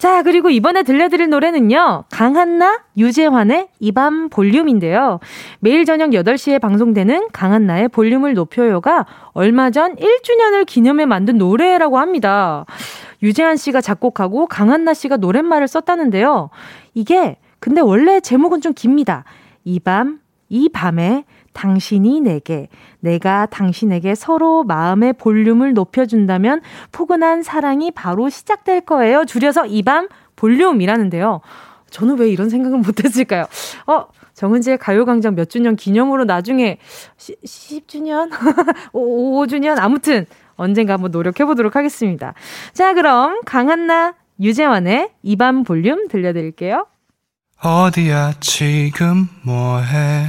[0.00, 2.04] 자, 그리고 이번에 들려드릴 노래는요.
[2.10, 5.20] 강한나, 유재환의 이 밤 볼륨인데요.
[5.58, 12.64] 매일 저녁 8시에 방송되는 강한나의 볼륨을 높여요가 얼마 전 1주년을 기념해 만든 노래라고 합니다.
[13.22, 16.48] 유재환 씨가 작곡하고 강한나 씨가 노랫말을 썼다는데요.
[16.94, 19.24] 이게 근데 원래 제목은 좀 깁니다.
[19.64, 22.68] 이 밤, 이 밤에 당신이 내게,
[23.00, 26.60] 내가 당신에게 서로 마음의 볼륨을 높여준다면
[26.92, 29.24] 포근한 사랑이 바로 시작될 거예요.
[29.24, 31.40] 줄여서 이 밤 볼륨이라는데요.
[31.90, 33.46] 저는 왜 이런 생각을 못했을까요?
[33.86, 36.78] 어, 정은지의 가요광장 몇 주년 기념으로 나중에
[37.18, 38.30] 시, 10주년?
[38.92, 39.78] 5, 5주년?
[39.78, 42.34] 아무튼 언젠가 한번 노력해보도록 하겠습니다.
[42.72, 46.86] 자, 그럼 강한나, 유재환의 이 밤 볼륨 들려드릴게요.
[47.62, 50.28] 어디야, 지금 뭐해?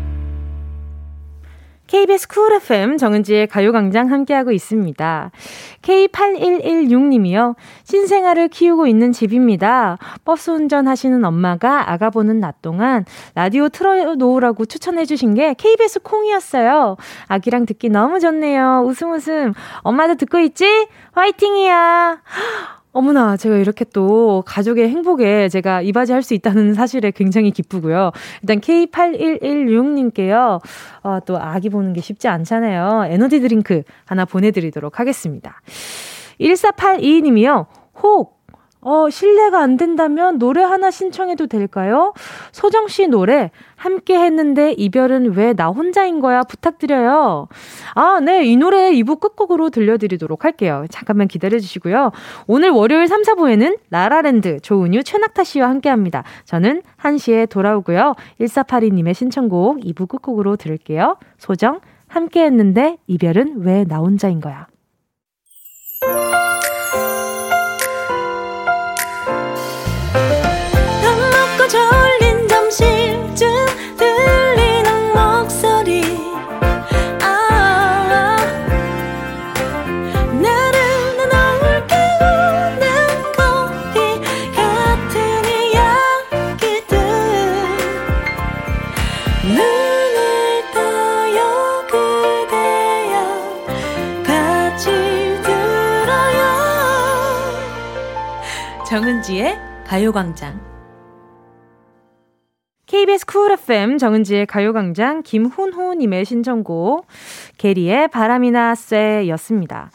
[1.91, 5.29] KBS 쿨 FM 정은지의 가요광장 함께하고 있습니다.
[5.81, 7.55] K8116님이요.
[7.83, 9.97] 신생아를 키우고 있는 집입니다.
[10.23, 13.03] 버스 운전하시는 엄마가 아가 보는 낮 동안
[13.35, 16.95] 라디오 틀어놓으라고 추천해주신 게 KBS 콩이었어요.
[17.27, 18.85] 아기랑 듣기 너무 좋네요.
[18.85, 19.53] 웃음 웃음.
[19.81, 20.87] 엄마도 듣고 있지?
[21.11, 22.21] 화이팅이야.
[22.93, 28.11] 어머나, 제가 이렇게 또 가족의 행복에 제가 이바지할 수 있다는 사실에 굉장히 기쁘고요.
[28.41, 30.59] 일단 K8116님께요,
[31.03, 33.05] 어, 또 아기 보는 게 쉽지 않잖아요.
[33.07, 35.61] 에너지 드링크 하나 보내드리도록 하겠습니다.
[36.39, 37.67] 1482님이요,
[38.03, 38.40] 혹,
[38.83, 42.13] 어, 실례가 안 된다면 노래 하나 신청해도 될까요?
[42.51, 47.47] 소정 씨 노래 함께 했는데 이별은 왜 나 혼자인 거야 부탁드려요.
[47.93, 48.43] 아, 네.
[48.45, 50.85] 이 노래 2부 끝곡으로 들려드리도록 할게요.
[50.89, 52.11] 잠깐만 기다려 주시고요.
[52.47, 56.23] 오늘 월요일 3, 4부에는 라라랜드 조은유 최낙타 씨와 함께 합니다.
[56.45, 58.15] 저는 1시에 돌아오고요.
[58.39, 61.17] 1482님의 신청곡 2부 끝곡으로 들을게요.
[61.37, 64.67] 소정 함께 했는데 이별은 왜 나 혼자인 거야.
[99.91, 100.57] 가요광장
[102.85, 107.07] KBS 쿨 FM 정은지의 가요광장 김훈호님의 신청곡
[107.57, 109.91] 게리의 바람이나 쐐였습니다.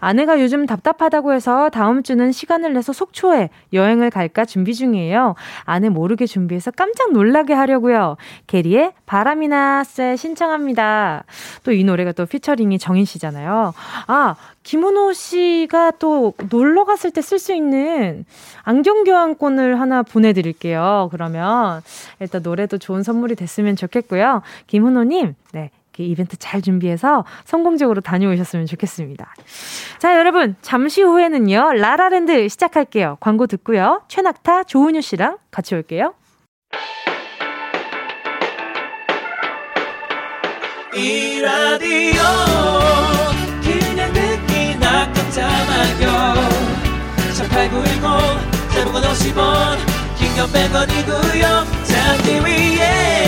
[0.00, 5.34] 아내가 요즘 답답하다고 해서 다음 주는 시간을 내서 속초에 여행을 갈까 준비 중이에요.
[5.64, 8.16] 아내 모르게 준비해서 깜짝 놀라게 하려고요.
[8.46, 11.24] 게리의 바람이나 쐐 신청합니다.
[11.64, 13.72] 또 이 노래가 또 피처링이 정인 씨잖아요.
[14.08, 14.34] 아,
[14.64, 18.24] 김은호 씨가 또 놀러 갔을 때 쓸 수 있는
[18.64, 21.08] 안경 교환권을 하나 보내드릴게요.
[21.10, 21.82] 그러면
[22.20, 24.42] 일단 노래도 좋은 선물이 됐으면 좋겠고요.
[24.66, 25.70] 김은호님, 네.
[26.04, 29.34] 이벤트 잘 준비해서 성공적으로 다녀오셨으면 좋겠습니다.
[29.98, 33.16] 자, 여러분, 잠시 후에는요, 라라랜드 시작할게요.
[33.20, 34.02] 광고 듣고요.
[34.08, 36.14] 최낙타, 조은유 씨랑 같이 올게요.
[40.94, 42.22] 이 라디오
[43.62, 46.34] 그냥 듣기나 깜짝마요
[47.36, 49.76] 18910 대목원 50원
[50.18, 53.27] 긴건 100원이고요 잠기 위에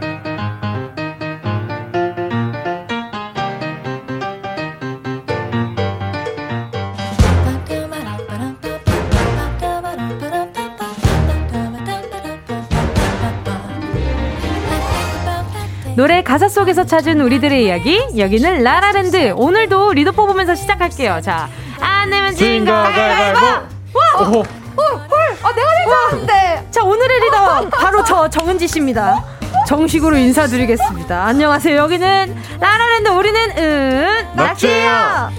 [16.01, 19.33] 노래 가사 속에서 찾은 우리들의 이야기 여기는 라라랜드.
[19.35, 21.21] 오늘도 리더 뽑으면서 시작할게요.
[21.21, 21.47] 자
[21.79, 23.45] 안 내면 진거 가위바위보.
[23.45, 24.27] 와!
[24.27, 25.37] 오, 헐!
[25.43, 26.67] 아 내가 생각했는데?
[26.71, 29.23] 자 오늘의 리더 바로 저 정은지 씨입니다.
[29.67, 31.23] 정식으로 인사드리겠습니다.
[31.23, 31.77] 안녕하세요.
[31.77, 33.09] 여기는 라라랜드.
[33.09, 35.29] 우리는 은 낙지예요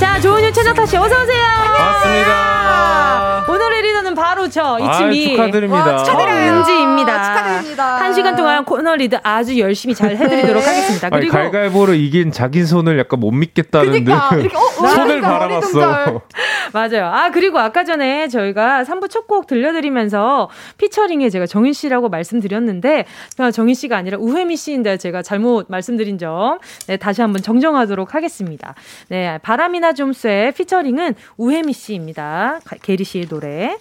[0.00, 1.42] 자, 조은유 최정타 씨 어서 오세요.
[1.44, 3.44] 반갑습니다.
[3.50, 6.04] 오늘의 리더는 바로 저 이치미 축하드립니다.
[6.04, 7.24] 정은지입니다.
[7.24, 7.96] 축하드립니다.
[7.98, 10.66] 한 시간 동안 코너 리드 아주 열심히 잘 해드리도록 네.
[10.68, 11.10] 하겠습니다.
[11.10, 16.22] 그리고 아니, 갈갈보로 이긴 자기 손을 약간 못 믿겠다는 그러니까, 듯 어, 손을 바라봤어.
[16.72, 17.06] 맞아요.
[17.06, 23.04] 아 그리고 아까 전에 저희가 3부 첫 곡 들려드리면서 피처링에 제가 정인 씨라고 말씀드렸는데
[23.52, 26.58] 정인 씨가 아니라 우혜미 씨인데 제가 잘못 말씀드린 점
[26.88, 28.74] 네, 다시 한번 정정하도록 하겠습니다.
[29.08, 32.60] 네, 바람이나 좀쇠 피처링은 우혜미 씨입니다.
[32.82, 33.76] 게리 씨의 노래.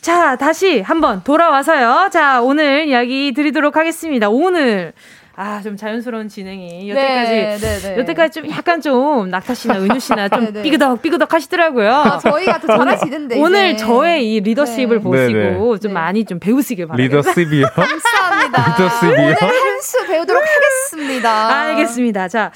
[0.00, 2.10] 자, 다시 한번 돌아와서요.
[2.12, 4.28] 자, 오늘 이야기 드리도록 하겠습니다.
[4.28, 4.92] 오늘
[5.40, 7.98] 아, 좀 자연스러운 진행이 여태까지 네, 네, 네.
[7.98, 10.62] 여태까지 좀 약간 좀 낙타 씨나 은유 씨나 좀 네, 네.
[10.62, 11.92] 삐그덕 삐그덕 하시더라고요.
[11.94, 13.84] 아, 저희가 더 잘하시는데 오늘 이제.
[13.84, 15.02] 저의 이 리더십을 네.
[15.02, 17.16] 보시고 좀 많이 좀 배우시길 바랍니다.
[17.18, 17.66] 리더십이요?
[17.72, 18.76] 감사합니다.
[18.78, 19.16] 리더십이요?
[19.16, 21.48] 오늘 한 수 배우도록 하겠습니다.
[21.68, 22.26] 알겠습니다.
[22.28, 22.50] 자,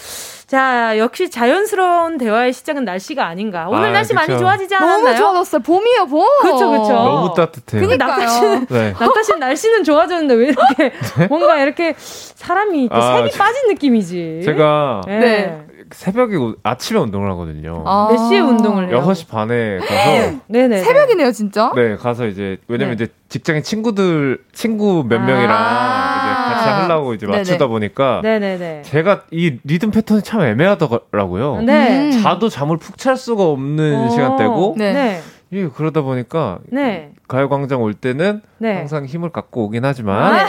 [0.52, 3.68] 자, 역시 자연스러운 대화의 시작은 날씨가 아닌가.
[3.70, 4.14] 오늘 아, 날씨 그쵸.
[4.14, 5.02] 많이 좋아지지 않았나요?
[5.02, 5.62] 너무 좋아졌어요.
[5.62, 6.26] 봄이요, 봄.
[6.42, 6.92] 그렇죠, 그렇죠.
[6.92, 7.80] 너무 따뜻해요.
[7.80, 8.92] 근데 낙타 씨는 네.
[8.92, 11.26] 낙타 씨는 날씨는 좋아졌는데 왜 이렇게 네?
[11.28, 14.42] 뭔가 이렇게 사람이 아, 색이 저, 빠진 느낌이지.
[14.44, 15.18] 제가 네.
[15.20, 15.62] 네.
[15.90, 17.82] 새벽에 아침에 운동을 하거든요.
[17.86, 19.02] 아~ 몇 시에 운동을 해요?
[19.06, 21.72] 6시 반에 가서 네네 새벽이네요, 진짜.
[21.74, 23.04] 네, 가서 이제 왜냐면 네.
[23.04, 26.21] 이제 직장인 친구들 친구 몇 명이랑 아~ 이제
[26.54, 27.66] 같이 하려고 이제 맞추다.
[27.66, 28.82] 보니까 네네네.
[28.82, 31.62] 제가 이 리듬 패턴이 참 애매하더라고요.
[31.62, 32.10] 네.
[32.10, 34.08] 자도 잠을 푹잘 수가 없는 어.
[34.10, 34.92] 시간대고 네.
[34.92, 35.20] 네.
[35.54, 37.10] 예, 그러다 보니까 네.
[37.28, 38.74] 가요광장 올 때는 네.
[38.76, 40.46] 항상 힘을 갖고 오긴 하지만 아,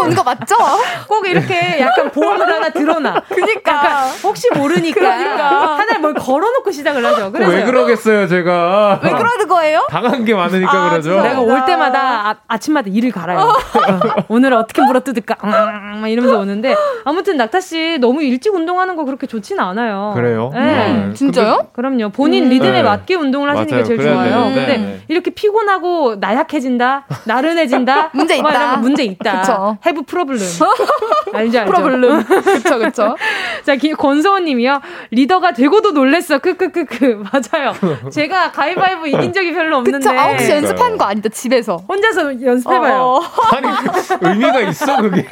[0.00, 0.56] 갖고 온거 맞죠?
[1.08, 3.22] 꼭 이렇게 약간 보험을 하나 들어놔.
[3.28, 5.78] 그니까 혹시 모르니까 그러니까.
[5.78, 7.30] 하나 뭘 걸어놓고 시작을 하죠.
[7.30, 9.00] 그래서 왜 그러겠어요, 제가.
[9.02, 9.86] 왜 그러는 거예요?
[9.90, 11.20] 당한 게 많으니까 아, 그러죠.
[11.20, 13.38] 내가 올 때마다 아, 침마다 이를 갈아요.
[13.40, 13.54] 어,
[14.28, 15.36] 오늘 어떻게 물어뜯을까?
[15.46, 16.74] 막 이러면서 오는데
[17.04, 20.12] 아무튼 낙타 씨 너무 일찍 운동하는 거 그렇게 좋지는 않아요.
[20.14, 20.50] 그래요?
[20.54, 20.86] 네.
[20.90, 21.68] 음, 진짜요?
[21.72, 22.10] 그럼요.
[22.10, 22.48] 본인 음.
[22.50, 22.82] 리듬에 네.
[22.82, 23.82] 맞게 운동을 하시는 맞아요.
[23.82, 24.44] 게 제일 좋아요.
[24.48, 24.54] 네.
[24.54, 25.00] 근데 네.
[25.08, 28.76] 이렇게 피곤하고 나약해진다, 나른해진다, 문제 있다.
[28.76, 29.78] 문제 있다.
[29.90, 30.40] 해부 프로블름.
[31.34, 31.72] 알죠, 알죠.
[31.72, 32.24] 프로블름.
[32.24, 33.16] 그쵸, 그쵸.
[33.64, 34.80] 자, 권소원 님이요.
[35.10, 36.38] 리더가 되고도 놀랬어.
[36.38, 37.22] 크크크크.
[37.32, 37.72] 맞아요.
[38.10, 39.98] 제가 가위바위보 이긴 적이 별로 없는데.
[39.98, 40.10] 그쵸.
[40.18, 41.76] 아, 혹시 연습한 거 아니다, 집에서.
[41.88, 43.00] 혼자서 연습해봐요.
[43.02, 43.20] 어.
[43.52, 43.66] 아니,
[44.20, 45.26] 의미가 있어, 그게.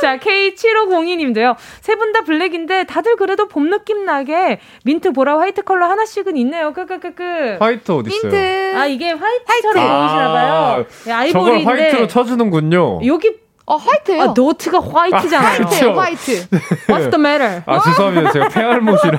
[0.00, 1.56] 자, K7502님도요.
[1.80, 6.72] 세 분 다 블랙인데 다들 그래도 봄 느낌 나게 민트, 보라, 화이트 컬러 하나씩은 있네요.
[6.72, 7.56] 크크크크.
[7.60, 8.30] 화이트 어디 있어요?
[8.32, 8.72] 민트.
[8.76, 10.00] 아, 이게 화이트처럼 화이트.
[10.00, 10.52] 보이시나 봐요.
[10.52, 11.64] 아, 네, 아이보리인데.
[11.64, 13.00] 저걸 화이트로 쳐주는군요.
[13.14, 13.32] 여기
[13.66, 14.22] 어, 화이트예요.
[14.22, 15.62] 아, 노트가 화이트잖아요.
[15.64, 16.48] 아, 화이트, 화이트.
[16.86, 17.62] What's the matter?
[17.64, 18.32] 아, 죄송합니다.
[18.32, 19.18] 제가 폐알못이라.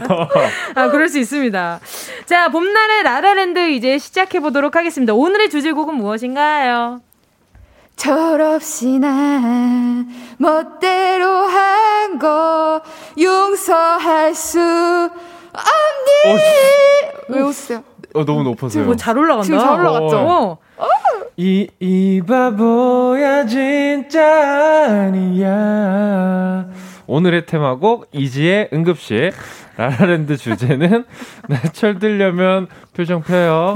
[0.75, 1.79] 아, 그럴 수 있습니다.
[2.27, 5.13] 자, 봄날의 라라랜드 이제 시작해 보도록 하겠습니다.
[5.15, 7.01] 오늘의 주제곡은 무엇인가요?
[7.95, 12.81] 철없이 난 멋대로 한 거
[13.19, 16.33] 용서할 수 없니?
[16.33, 16.37] 어,
[17.29, 17.83] 왜 웃으세요?
[18.15, 18.69] 어, 너무 높아서요.
[18.69, 19.43] 지금 뭐 잘 올라간다.
[19.45, 20.17] 지금 잘 올라갔죠?
[20.17, 20.57] 어.
[20.77, 20.85] 어.
[21.37, 26.67] 이, 이 바보야 진짜 아니야.
[27.07, 29.31] 오늘의 테마곡 이지의 응급실
[29.77, 31.05] 라라랜드 주제는
[31.49, 33.75] 나 철들려면 표정 펴요.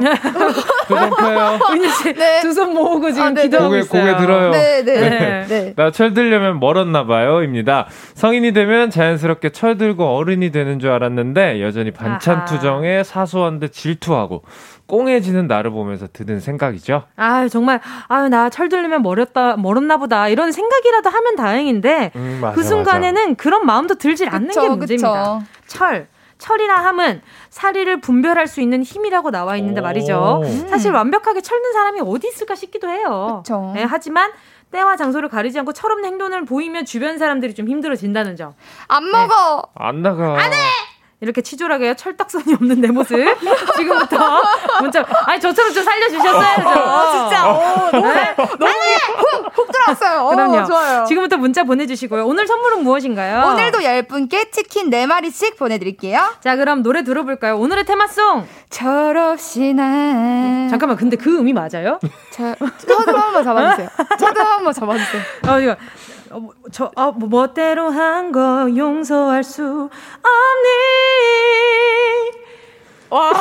[0.87, 1.59] 표정 펴요.
[2.01, 2.41] 씨, 네.
[2.41, 3.41] 두손 모으고 지금 아, 네, 네.
[3.43, 4.01] 기도하고 고개, 있어요.
[4.01, 4.51] 고개 들어요.
[4.51, 5.09] 네, 네.
[5.09, 5.45] 네.
[5.47, 5.73] 네.
[5.75, 7.87] 나 철들려면 멀었나 봐요입니다.
[8.15, 14.43] 성인이 되면 자연스럽게 철들고 어른이 되는 줄 알았는데 여전히 반찬 투정에 사소한데 질투하고
[14.89, 17.03] 꽁해지는 나를 보면서 드는 생각이죠.
[17.15, 22.63] 아 정말 아유 나 철들려면 멀었다 멀었나 보다 이런 생각이라도 하면 다행인데 음, 맞아, 그
[22.63, 23.33] 순간에는 맞아.
[23.35, 25.39] 그런 마음도 들질 않는 그쵸, 게 문제입니다.
[25.39, 25.45] 그쵸.
[25.67, 26.07] 철
[26.39, 30.41] 철이라 함은 사리를 분별할 수 있는 힘이라고 나와 있는데 말이죠.
[30.43, 30.67] 음.
[30.69, 33.43] 사실 완벽하게 철든 사람이 어디 있을까 싶기도 해요.
[33.75, 34.31] 네, 하지만
[34.71, 38.53] 때와 장소를 가리지 않고 철없는 행동을 보이면 주변 사람들이 좀 힘들어진다는 점.
[38.87, 39.63] 안 먹어.
[39.77, 39.85] 네.
[39.85, 40.33] 안 나가.
[40.41, 40.57] 안 해.
[41.21, 43.17] 이렇게 치졸하게 철딱선이 없는 내 모습.
[43.75, 44.41] 지금부터
[44.81, 47.49] 문자 아니 저처럼 좀 살려주셨어요 어, 진짜.
[47.49, 48.35] 어, 너무 네?
[48.37, 48.71] 너무
[49.17, 50.21] 훅, 훅 들어왔어요.
[50.21, 50.65] 어, 그럼요.
[50.65, 51.03] 좋아요.
[51.05, 52.25] 지금부터 문자 보내주시고요.
[52.25, 53.51] 오늘 선물은 무엇인가요?
[53.51, 56.21] 오늘도 열 분께 치킨 4 마리씩 보내드릴게요.
[56.39, 57.57] 자 그럼 노래 들어볼까요?
[57.57, 58.47] 오늘의 테마송!
[58.69, 61.99] 철없이 난 잠깐만 근데 그 음이 맞아요?
[62.31, 62.55] 저
[62.87, 63.89] 저도 한번 잡아주세요.
[64.17, 65.21] 저도 한번 잡아주세요.
[65.49, 65.75] 어 이거
[66.31, 70.69] 어, 뭐, 저, 어, 뭐, 멋대로 한 거 용서할 수 없니?
[73.09, 73.33] 와,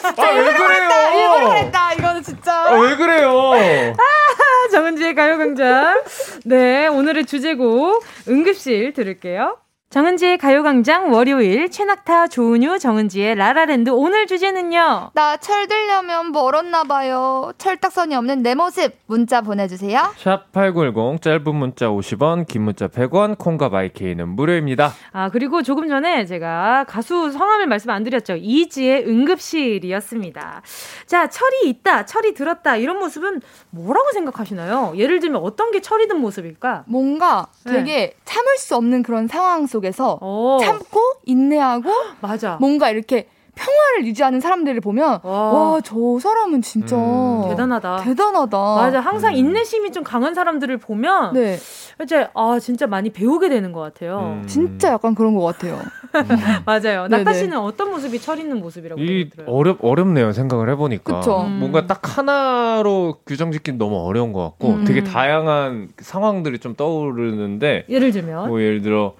[0.00, 0.90] 진짜 아, 왜 그래요?
[1.14, 1.92] 일부러 그랬다.
[1.92, 2.52] 이거는 진짜.
[2.52, 3.52] 아, 왜 그래요?
[3.52, 6.02] 아, 정은지의 가요광장.
[6.44, 9.58] 네, 오늘의 주제곡 응급실 들을게요.
[9.94, 15.12] 정은지의 가요광장 월요일 최낙타 조은유 정은지의 라라랜드 오늘 주제는요.
[15.14, 17.52] 나 철들려면 멀었나 봐요.
[17.58, 20.12] 철딱선이 없는 내 모습 문자 보내주세요.
[20.16, 24.92] 샵 8910 짧은 문자 50원 긴 문자 100원 콩과 마이케이는 무료입니다.
[25.12, 28.34] 아 그리고 조금 전에 제가 가수 성함을 말씀 안 드렸죠.
[28.34, 30.62] 이지의 응급실이었습니다.
[31.06, 34.94] 자 철이 있다 철이 들었다 이런 모습은 뭐라고 생각하시나요?
[34.96, 36.82] 예를 들면 어떤 게 철이 든 모습일까?
[36.88, 38.14] 뭔가 되게 네.
[38.24, 40.58] 참을 수 없는 그런 상황 속에 속에서 오.
[40.62, 42.56] 참고 인내하고 맞아.
[42.60, 43.26] 뭔가 이렇게
[43.56, 47.42] 평화를 유지하는 사람들을 보면 와 저 사람은 진짜 음.
[47.48, 47.98] 대단하다.
[47.98, 48.58] 대단하다.
[48.58, 49.00] 맞아.
[49.00, 49.38] 항상 음.
[49.38, 51.56] 인내심이 좀 강한 사람들을 보면 네.
[52.02, 54.40] 이제 아 진짜 많이 배우게 되는 것 같아요.
[54.42, 54.46] 음.
[54.48, 55.78] 진짜 약간 그런 것 같아요.
[56.66, 57.06] 맞아요.
[57.08, 60.32] 낙타 씨는 어떤 모습이 철 있는 모습이라고 이 어렵 어렵네요.
[60.32, 61.42] 생각을 해보니까 그쵸?
[61.44, 64.84] 뭔가 딱 하나로 규정짓기는 너무 어려운 것 같고 음.
[64.84, 69.14] 되게 다양한 상황들이 좀 떠오르는데 예를 들면 뭐 예를 들어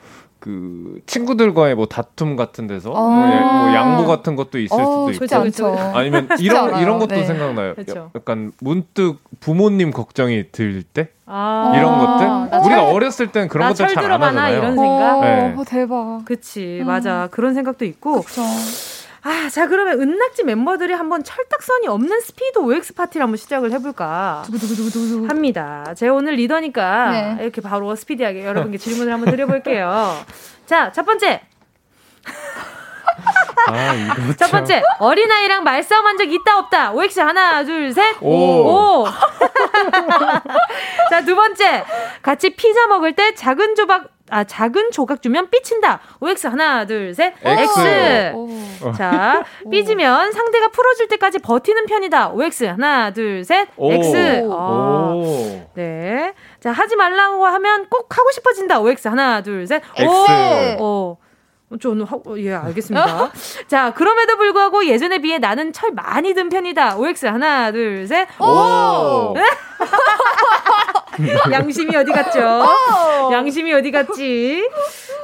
[0.44, 5.36] 그 친구들과의 뭐 다툼 같은 데서 뭐, 뭐, 양보 같은 것도 있을 어, 수도 있고
[5.36, 5.74] 않죠.
[5.94, 7.24] 아니면 이런 이런 것도 네.
[7.24, 7.74] 생각나요.
[7.74, 8.10] 그쵸.
[8.14, 11.08] 약간 문득 부모님 걱정이 들 때.
[11.24, 14.58] 아~ 이런 것들 우리가 철, 어렸을 땐 그런 것들 잘 안 하잖아요.
[14.58, 15.20] 이런 생각.
[15.22, 15.54] 네.
[15.56, 16.22] 어, 대박.
[16.26, 16.86] 그치 음.
[16.88, 18.20] 맞아 그런 생각도 있고.
[18.20, 18.42] 그쵸.
[19.26, 25.28] 아, 자, 그러면 은낙지 멤버들이 한번 철딱선이 없는 스피드 OX 파티를 한번 시작을 해볼까 두구두구두구두구.
[25.28, 25.94] 합니다.
[25.96, 27.36] 제가 오늘 리더니까 네.
[27.40, 30.14] 이렇게 바로 스피디하게 여러분께 질문을 한번 드려볼게요.
[30.66, 31.40] 자, 첫 번째.
[33.68, 39.02] 아, 첫 번째 어린아이랑 말싸움한 적 있다 없다 OX 하나 둘셋 오.
[39.02, 39.06] 오.
[41.10, 41.84] 자두 번째
[42.22, 46.00] 같이 피자 먹을 때 작은 조각 아, 작은 조각 주면 삐친다.
[46.20, 47.34] OX 하나, 둘, 셋.
[47.42, 47.80] X.
[47.80, 48.96] X.
[48.96, 52.30] 자, 삐지면 상대가 풀어줄 때까지 버티는 편이다.
[52.30, 53.68] OX 하나, 둘, 셋.
[53.76, 53.92] 오.
[53.92, 54.42] X.
[54.44, 55.68] 오.
[55.74, 56.32] 네.
[56.60, 58.80] 자, 하지 말라고 하면 꼭 하고 싶어진다.
[58.80, 59.82] OX 하나, 둘, 셋.
[59.94, 60.10] X.
[60.80, 61.18] 오.
[61.80, 63.30] 저는 하, 예 알겠습니다.
[63.66, 66.96] 자 그럼에도 불구하고 예전에 비해 나는 철 많이 든 편이다.
[66.96, 68.28] OX 하나 둘 셋.
[68.40, 69.34] 오.
[71.50, 72.40] 양심이 어디 갔죠?
[73.32, 74.68] 양심이 어디 갔지?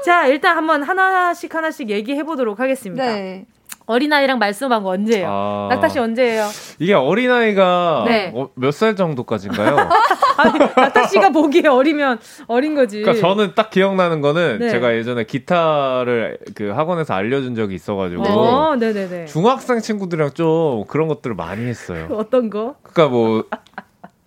[0.04, 3.04] 자 일단 한번 하나씩 하나씩 얘기해 보도록 하겠습니다.
[3.04, 3.46] 네.
[3.86, 5.26] 어린아이랑 말씀한 거 언제예요?
[5.28, 5.66] 아...
[5.70, 6.48] 낙타 씨 언제예요?
[6.78, 8.32] 이게 어린아이가 네.
[8.34, 9.76] 어, 몇살 정도까지인가요?
[10.76, 13.00] 낙타 씨가 보기에 어리면 어린 거지.
[13.02, 14.70] 그러니까 저는 딱 기억나는 거는 네.
[14.70, 18.30] 제가 예전에 기타를 그 학원에서 알려준 적이 있어가지고 네.
[18.30, 19.26] 어, 네네네.
[19.26, 22.08] 중학생 친구들이랑 좀 그런 것들을 많이 했어요.
[22.12, 22.76] 어떤 거?
[22.82, 23.44] 그러니까 뭐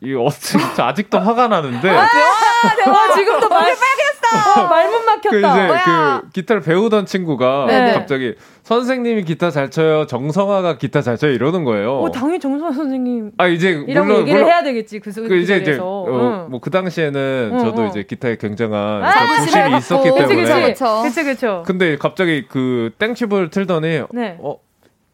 [0.04, 1.90] 이 어찌 아직도 화가 나는데.
[1.90, 2.06] 아,
[2.76, 4.68] 대박, 지금도 말 빨겠 어.
[4.68, 5.30] 말문 막혔다.
[5.30, 6.22] 그 이제 뭐야?
[6.24, 7.94] 그 기타를 배우던 친구가 네네.
[7.94, 10.08] 갑자기 선생님이 기타 잘 쳐요.
[10.08, 11.32] 정성화가 기타 잘 쳐요.
[11.32, 12.00] 이러는 거예요.
[12.00, 13.32] 어, 당연히 정성화 선생님.
[13.38, 15.00] 아 이제 이런 물론, 얘기를 물론, 해야 되겠지.
[15.00, 17.88] 그, 그 이제 이제 어, 뭐그 당시에는 응, 저도 응.
[17.88, 19.12] 이제 기타에 굉장한 아,
[19.44, 20.74] 부심이 있었기 때문에.
[20.74, 21.64] 그렇죠, 그렇죠.
[21.66, 24.38] 근데 갑자기 그 땡칩을 틀더니 네.
[24.40, 24.58] 어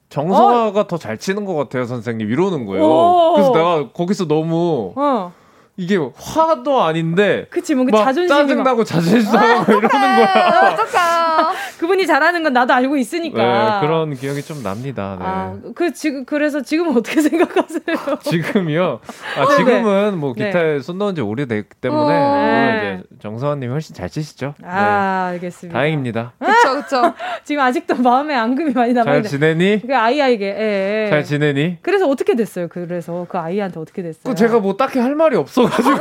[0.09, 0.87] 정성화가 어?
[0.87, 2.29] 더잘 치는 것 같아요, 선생님.
[2.29, 3.33] 이러는 거예요.
[3.35, 5.33] 그래서 내가 거기서 너무 어.
[5.79, 10.71] 이게 화도 아닌데 그치 뭔가 자존심이 짜증나고 자존심 상하고 이러는 거야.
[10.73, 11.53] 어떡하.
[11.79, 13.79] 그분이 잘하는 건 나도 알고 있으니까.
[13.79, 15.15] 네, 그런 기억이 좀 납니다.
[15.17, 15.25] 네.
[15.25, 18.19] 아, 그 지금 그래서 지금 어떻게 생각하세요?
[18.23, 18.99] 지금이요?
[19.37, 20.47] 아, 네, 지금은 뭐 네.
[20.47, 20.79] 기타에 네.
[20.81, 22.99] 손 넣은 지 오래됐기 때문에 어, 네.
[22.99, 24.55] 이제 정서원님 훨씬 잘 치시죠.
[24.65, 25.79] 아, 알겠습니다.
[25.79, 26.33] 다행입니다.
[26.43, 27.13] 그렇죠, 그렇죠.
[27.45, 29.29] 지금 아직도 마음에 앙금이 많이 남아 있는데.
[29.29, 29.81] 잘 지내니?
[29.87, 30.45] 그 아이에게.
[30.45, 31.09] 예, 예.
[31.09, 31.77] 잘 지내니?
[31.81, 32.67] 그래서 어떻게 됐어요?
[32.67, 34.23] 그래서 그 아이한테 어떻게 됐어요?
[34.25, 35.68] 그 제가 뭐 딱히 할 말이 없어.
[35.69, 35.97] 가지고.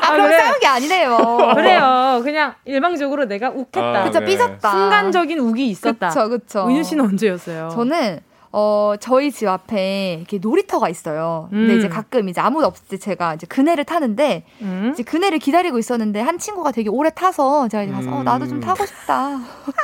[0.00, 0.38] 아, 그럼 그래.
[0.38, 1.16] 싸운 게 아니네요.
[1.54, 2.20] 그래요.
[2.22, 4.00] 그냥 일방적으로 내가 욱했다.
[4.00, 4.26] 아, 그쵸, 네.
[4.26, 4.70] 삐졌다.
[4.70, 6.08] 순간적인 욱이 있었다.
[6.08, 6.66] 그쵸, 그쵸.
[6.68, 7.70] 은유 씨는 언제였어요?
[7.72, 8.20] 저는
[8.50, 11.48] 어, 저희 집 앞에 이렇게 놀이터가 있어요.
[11.50, 11.78] 근데 음.
[11.78, 14.90] 이제 가끔 이제 아무도 없을 때 제가 이제 그네를 타는데, 음.
[14.94, 18.14] 이제 그네를 기다리고 있었는데, 한 친구가 되게 오래 타서 제가 이제 가서, 음.
[18.14, 19.38] 어, 나도 좀 타고 싶다.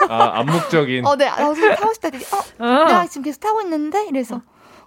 [0.09, 1.07] 아, 암묵적인.
[1.07, 2.09] 어, 네, 나도 좀 타고 싶다.
[2.09, 4.07] 어, 어, 내가 지금 계속 타고 있는데?
[4.07, 4.41] 이래서,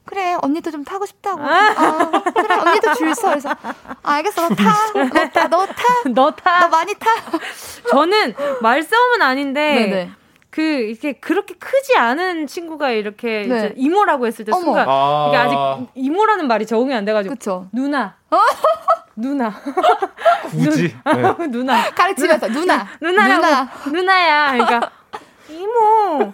[0.07, 1.43] 그래 언니도 좀 타고 싶다고.
[1.43, 3.29] 아, 아 그래 언니도 줄 서.
[3.29, 4.73] 그래서 아, 알겠어 너 타.
[4.93, 5.47] 너 타.
[5.47, 5.73] 너 타.
[6.15, 6.59] 너 타.
[6.61, 7.07] 너 많이 타.
[7.89, 10.11] 저는 말싸움은 아닌데 네네.
[10.49, 13.57] 그 이렇게 그렇게 크지 않은 친구가 이렇게 네.
[13.57, 17.67] 이제 이모라고 했을 때 순간 아~ 이게 아직 이모라는 말이 적응이 안 돼가지고 그쵸.
[17.71, 18.15] 누나.
[19.17, 19.53] 누나.
[20.49, 20.95] 굳이.
[21.05, 21.47] 네.
[21.49, 21.91] 누나.
[21.91, 22.87] 가르치면서 누나.
[23.01, 23.41] 누나라고.
[23.41, 23.69] 누나.
[23.91, 24.51] 누나야.
[24.51, 24.91] 그러니까
[25.49, 26.33] 이모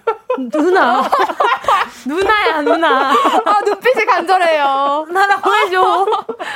[0.51, 1.03] 누나.
[2.05, 3.11] 누나야 누나.
[3.45, 5.05] 아 눈빛이 간절해요.
[5.07, 6.05] 누나라고 해줘.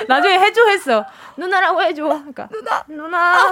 [0.08, 1.05] 나중에 해줘 했어.
[1.38, 2.03] 누나라고 해줘.
[2.03, 2.84] 그러니까 누나.
[2.88, 3.51] 누나.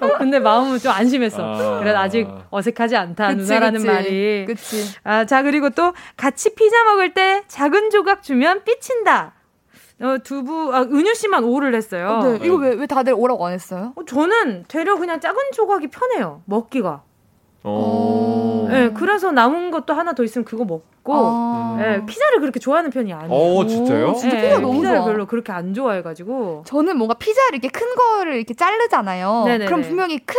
[0.00, 1.42] 어, 근데 마음은 좀 안심했어.
[1.42, 1.78] 아...
[1.80, 3.86] 그래 아직 어색하지 않다 그치, 누나라는 그치.
[3.86, 4.44] 말이.
[4.46, 4.96] 그치.
[5.04, 9.34] 아자 그리고 또 같이 피자 먹을 때 작은 조각 주면 삐친다.
[9.98, 12.08] 어, 두부, 아, 은유 씨만 오를 했어요.
[12.08, 12.38] 어, 네.
[12.44, 13.94] 이거 왜, 왜 다들 오라고 안 했어요?
[13.96, 16.42] 어, 저는 되려 그냥 작은 조각이 편해요.
[16.44, 17.02] 먹기가.
[18.68, 23.12] 네, 그래서 남은 것도 하나 더 있으면 그거 먹고, 아~ 네, 피자를 그렇게 좋아하는 편이
[23.12, 23.32] 아니에요.
[23.32, 24.14] 어, 진짜요?
[24.14, 25.06] 진짜 피자 너무 피자를 좋아.
[25.06, 26.64] 별로 그렇게 안 좋아해가지고.
[26.66, 29.44] 저는 뭔가 피자를 이렇게 큰 거를 이렇게 자르잖아요.
[29.46, 29.66] 네네네.
[29.66, 30.36] 그럼 분명히 큰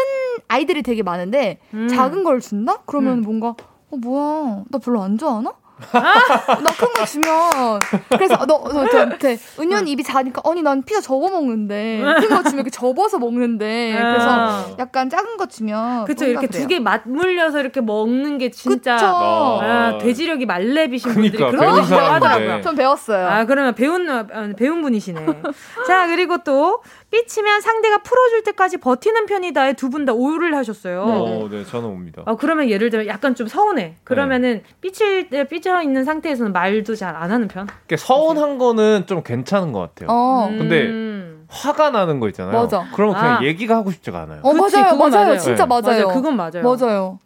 [0.48, 1.88] 아이들이 되게 많은데, 음.
[1.88, 2.82] 작은 걸 준다?
[2.86, 3.22] 그러면 음.
[3.24, 3.56] 뭔가,
[3.90, 5.54] 어, 뭐야, 나 별로 안 좋아하나?
[5.92, 7.80] 나 큰 거 주면.
[8.10, 12.02] 그래서 너, 너 저한테 은연 입이 작으니까 아니 난 피자 접어 먹는데.
[12.20, 13.96] 큰 거 주면 이렇게 접어서 먹는데.
[13.98, 19.98] 그래서 약간 작은 거 주면 그쵸 이렇게 두 개 맞물려서 이렇게 먹는 게 진짜 아,
[20.02, 22.62] 돼지력이 말레비신 그러니까, 분들이 그런 거 하더라고요.
[22.62, 23.28] 전 배웠어요.
[23.28, 24.26] 아 그러면 배운 어,
[24.58, 25.26] 배운 분이시네.
[25.88, 31.02] 자 그리고 또 삐치면 상대가 풀어줄 때까지 버티는 편이다에 두 분 다 오를 하셨어요.
[31.04, 32.24] 어, 네, 저는 옵니다.
[32.26, 33.96] 어, 그러면 예를 들면 약간 좀 서운해.
[34.04, 34.64] 그러면은 네.
[34.82, 37.68] 삐칠 때 삐져 있는 상태에서는 말도 잘 안 하는 편?
[37.98, 40.10] 서운한 거는 좀 괜찮은 것 같아요.
[40.12, 40.48] 어.
[40.50, 41.46] 근데 음.
[41.50, 42.62] 화가 나는 거 있잖아요.
[42.62, 42.86] 맞아.
[42.94, 43.44] 그러면 그냥 아.
[43.44, 44.42] 얘기가 하고 싶지가 않아요.
[44.44, 45.12] 어, 그치, 맞아요, 맞아요.
[45.12, 45.38] 맞아요.
[45.38, 45.68] 진짜 네.
[45.70, 45.82] 맞아요.
[45.84, 46.08] 맞아요.
[46.10, 46.62] 그건 맞아요.
[46.64, 47.20] 맞아요.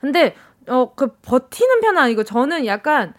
[0.00, 0.34] 근데
[0.68, 3.14] 어, 그 버티는 편은 아니고 저는 약간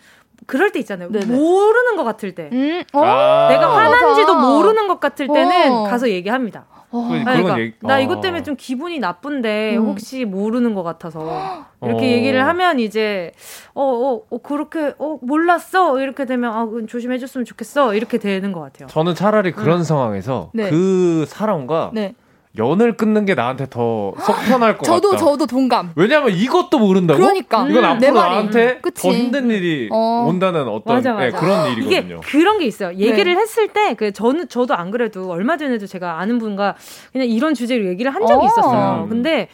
[0.47, 1.11] 그럴 때 있잖아요.
[1.11, 1.25] 네네.
[1.25, 2.49] 모르는 것 같을 때.
[2.51, 2.83] 음?
[2.93, 5.83] 아~ 내가 화난지도 모르는 것 같을 때는 어.
[5.83, 6.65] 가서 얘기합니다.
[6.91, 7.07] 어.
[7.07, 7.73] 그러니까 얘기...
[7.81, 8.21] 나 이것 어.
[8.21, 9.85] 때문에 좀 기분이 나쁜데 음.
[9.85, 12.09] 혹시 모르는 것 같아서 이렇게 어.
[12.09, 13.31] 얘기를 하면 이제
[13.73, 18.87] 어어 어, 어, 그렇게 어 몰랐어 이렇게 되면 아 조심해줬으면 좋겠어 이렇게 되는 것 같아요.
[18.87, 19.83] 저는 차라리 그런 음.
[19.83, 20.69] 상황에서 네.
[20.69, 22.13] 그 사람과 네.
[22.57, 25.19] 연을 끊는 게 나한테 더 속 편할 것 저도, 같다.
[25.19, 25.91] 저도 저도 동감.
[25.95, 27.19] 왜냐면 이것도 모른다고?
[27.19, 27.65] 그러니까.
[27.69, 29.01] 이건 음, 앞으로 나한테 그치.
[29.07, 30.25] 더 힘든 일이 어.
[30.27, 31.25] 온다는 어떤 맞아, 맞아.
[31.25, 32.15] 네, 그런 일이거든요.
[32.17, 32.93] 이게 그런 게 있어요.
[32.97, 33.39] 얘기를 네.
[33.39, 36.75] 했을 때 그 저는 저도 안 그래도 얼마 전에도 제가 아는 분과
[37.11, 38.47] 그냥 이런 주제로 얘기를 한 적이 어.
[38.47, 39.03] 있었어요.
[39.03, 39.09] 음.
[39.09, 39.47] 근데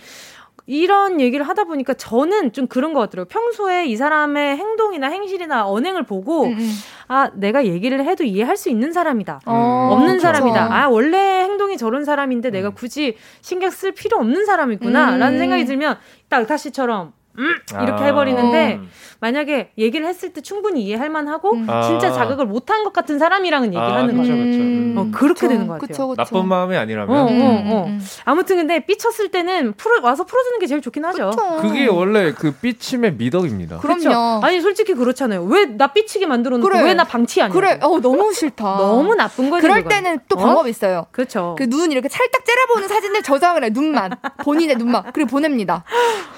[0.68, 3.30] 이런 얘기를 하다 보니까 저는 좀 그런 것 같더라고요.
[3.30, 6.72] 평소에 이 사람의 행동이나 행실이나 언행을 보고, 음, 음.
[7.07, 9.39] 아, 내가 얘기를 해도 이해할 수 있는 사람이다.
[9.45, 10.24] 어, 없는 그쵸.
[10.24, 10.76] 사람이다.
[10.76, 12.74] 아, 원래 행동이 저런 사람인데 내가 음.
[12.76, 15.13] 굳이 신경 쓸 필요 없는 사람이구나.
[15.13, 15.20] 음.
[15.20, 15.97] 라는 생각이 들면,
[16.28, 18.05] 딱 다시처럼, 음, 이렇게 아.
[18.07, 18.79] 해버리는데,
[19.19, 21.67] 만약에 얘기를 했을 때 충분히 이해할 만하고 음.
[21.88, 22.11] 진짜 아.
[22.11, 24.31] 자극을 못한 것 같은 사람이랑은 얘기를 아, 하는 거죠.
[24.33, 24.93] 음.
[24.97, 25.88] 어, 그렇게 그쵸, 되는 것 같아요.
[25.88, 26.15] 그쵸, 그쵸.
[26.23, 27.15] 나쁜 마음이 아니라면.
[27.17, 27.27] 어, 어, 어.
[27.27, 28.05] 음, 음.
[28.25, 31.31] 아무튼 근데 삐쳤을 때는 풀어 와서 풀어주는 게 제일 좋긴 하죠.
[31.61, 33.79] 그게 원래 그 삐침의 미덕입니다.
[33.79, 34.43] 그럼요.
[34.45, 35.43] 아니 솔직히 그렇잖아요.
[35.43, 36.81] 왜 나 삐치게 만들어놓고 그래.
[36.81, 37.53] 왜나 방치 아니야?
[37.53, 37.77] 그래.
[37.83, 38.63] 어 너무 싫다.
[38.77, 39.61] 너무 나쁜 거지.
[39.61, 39.89] 그럴 그건.
[39.89, 40.43] 때는 또 어?
[40.43, 41.05] 방법 있어요.
[41.11, 41.55] 그렇죠.
[41.57, 44.11] 그 눈 이렇게 살짝 째려보는 사진을 저장을 해 눈만
[44.43, 45.83] 본인의 눈만 그리고 보냅니다.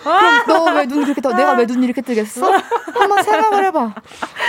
[0.04, 1.34] 그럼 너왜 눈 이렇게 떠?
[1.34, 2.52] 내가 왜 눈 이렇게 뜨겠어?
[2.52, 3.94] 한번 생각 생각을 해봐.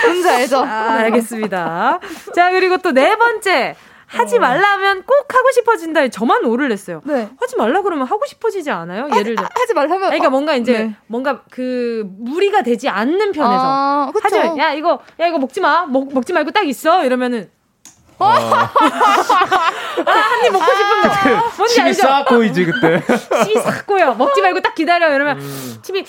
[0.07, 0.59] 뭔지 알죠?
[0.65, 2.01] 아, 알겠습니다.
[2.35, 3.77] 자, 그리고 또 네 번째.
[4.07, 4.41] 하지 어.
[4.41, 6.09] 말라면 꼭 하고 싶어진다.
[6.09, 7.01] 저만 오를 냈어요.
[7.05, 7.29] 네.
[7.41, 9.09] 하지 말라 그러면 하고 싶어지지 않아요?
[9.15, 9.49] 예를 들어.
[9.55, 10.01] 하지 말라면.
[10.09, 10.97] 그러니까 뭔가 이제 네.
[11.07, 13.63] 뭔가 그 무리가 되지 않는 편에서.
[13.63, 14.59] 아, 하지 말.
[14.59, 15.87] 야 이거 야 이거 먹지 마.
[15.87, 17.05] 먹 먹지 말고 딱 있어.
[17.05, 17.51] 이러면은
[18.21, 18.27] 어.
[18.27, 18.71] 아,
[20.05, 21.09] 한입 먹고 싶은 거.
[21.09, 22.03] 아, 뭔지 알죠?
[22.03, 23.03] 싹 보이지, 그때.
[23.45, 24.15] 침이 싹 고요.
[24.15, 25.13] 먹지 말고 딱 기다려.
[25.15, 25.79] 이러면 음.
[25.83, 26.05] 침이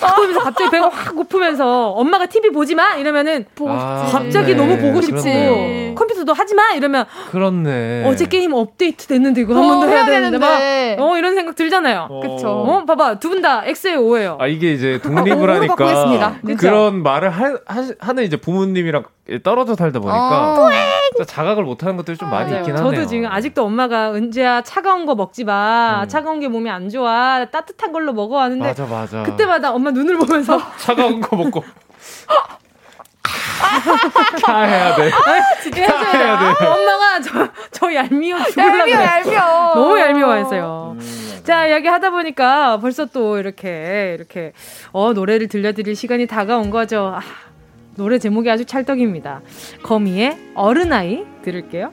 [0.00, 2.94] 싹 고이면서 갑자기 배가 확 고프면서 엄마가 TV 보지 마!
[2.94, 4.54] 이러면은 아, 갑자기 네.
[4.54, 5.94] 너무 보고 싶고 그렇네.
[5.94, 6.72] 컴퓨터도 하지 마!
[6.72, 8.04] 이러면 그렇네.
[8.06, 10.58] 어제 게임 업데이트 됐는데 이거 한번 더 해야, 되는데 막
[10.98, 12.08] 어, 이런 생각 들잖아요.
[12.10, 12.20] 어.
[12.20, 12.48] 그쵸.
[12.48, 13.18] 어, 봐봐.
[13.18, 14.36] 두 분 다 X에 O예요.
[14.40, 15.74] 아, 이게 이제 독립을 하니까
[16.58, 19.04] 그런 말을 하, 하, 는 이제 부모님이랑
[19.44, 21.24] 떨어져 살다 보니까 어.
[21.26, 22.90] 자각을 못하는 것들이 좀 많이 있긴 하네요.
[22.92, 26.00] 저도 지금 아직도 엄마가 은재야 차가운 거 먹지 마.
[26.02, 26.08] 음.
[26.08, 27.44] 차가운 게 몸에 안 좋아.
[27.44, 29.22] 따뜻한 걸로 먹어 하는데 맞아 맞아.
[29.22, 31.64] 그때마다 엄마 눈을 보면서 차가운 거 먹고
[34.44, 35.10] 다 해야 돼.
[35.10, 35.82] 아, 진짜
[36.12, 36.66] 해야 돼.
[36.66, 39.74] 엄마가 저, 저 얄미워 죽을라 얄미워, 얄미워.
[39.74, 40.96] 너무 얄미워했어요.
[40.98, 44.52] 음, 자, 여기 하다 보니까 벌써 또 이렇게, 이렇게,
[44.92, 47.14] 어, 노래를 들려드릴 시간이 다가온 거죠.
[47.16, 47.20] 아,
[47.96, 49.42] 노래 제목이 아주 찰떡입니다.
[49.82, 51.92] 거미의 어른아이 들을게요.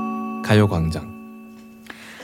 [0.51, 1.21] 가요광장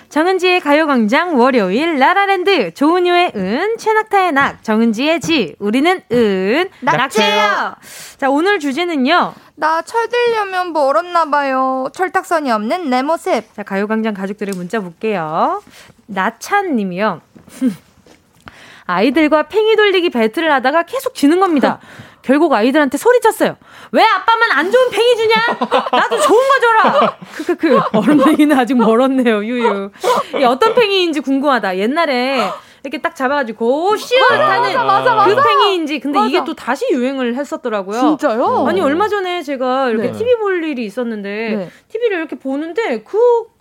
[0.09, 7.75] 정은지의 가요광장 월요일 라라랜드 조은유의 은 최낙타의 낙 정은지의 지 우리는 은 낙채요.
[8.17, 9.33] 자 오늘 주제는요.
[9.55, 11.87] 나 철들려면 뭐 얼었나 봐요.
[11.93, 13.53] 철딱선이 없는 내 모습.
[13.53, 15.61] 자 가요광장 가족들의 문자 볼게요.
[16.07, 17.21] 나찬 님이요.
[18.87, 21.79] 아이들과 팽이 돌리기 배틀을 하다가 계속 지는 겁니다.
[22.27, 23.55] 결국 아이들한테 소리쳤어요.
[23.93, 25.35] 왜 아빠만 안 좋은 팽이 주냐?
[25.93, 27.17] 나도 좋은 거 줘라!
[27.33, 27.79] 크크크.
[27.93, 29.91] 얼음팽이는 아직 멀었네요, 유유.
[30.37, 31.77] 이 어떤 팽이인지 궁금하다.
[31.77, 32.51] 옛날에
[32.83, 36.29] 이렇게 딱 잡아가지고 슛 하는 그 팽이인지 근데 맞아.
[36.29, 37.99] 이게 또 다시 유행을 했었더라고요.
[37.99, 38.65] 진짜요?
[38.67, 40.17] 아니 얼마 전에 제가 이렇게 네.
[40.17, 41.69] TV 볼 일이 있었는데 네.
[41.87, 43.17] TV를 이렇게 보는데 그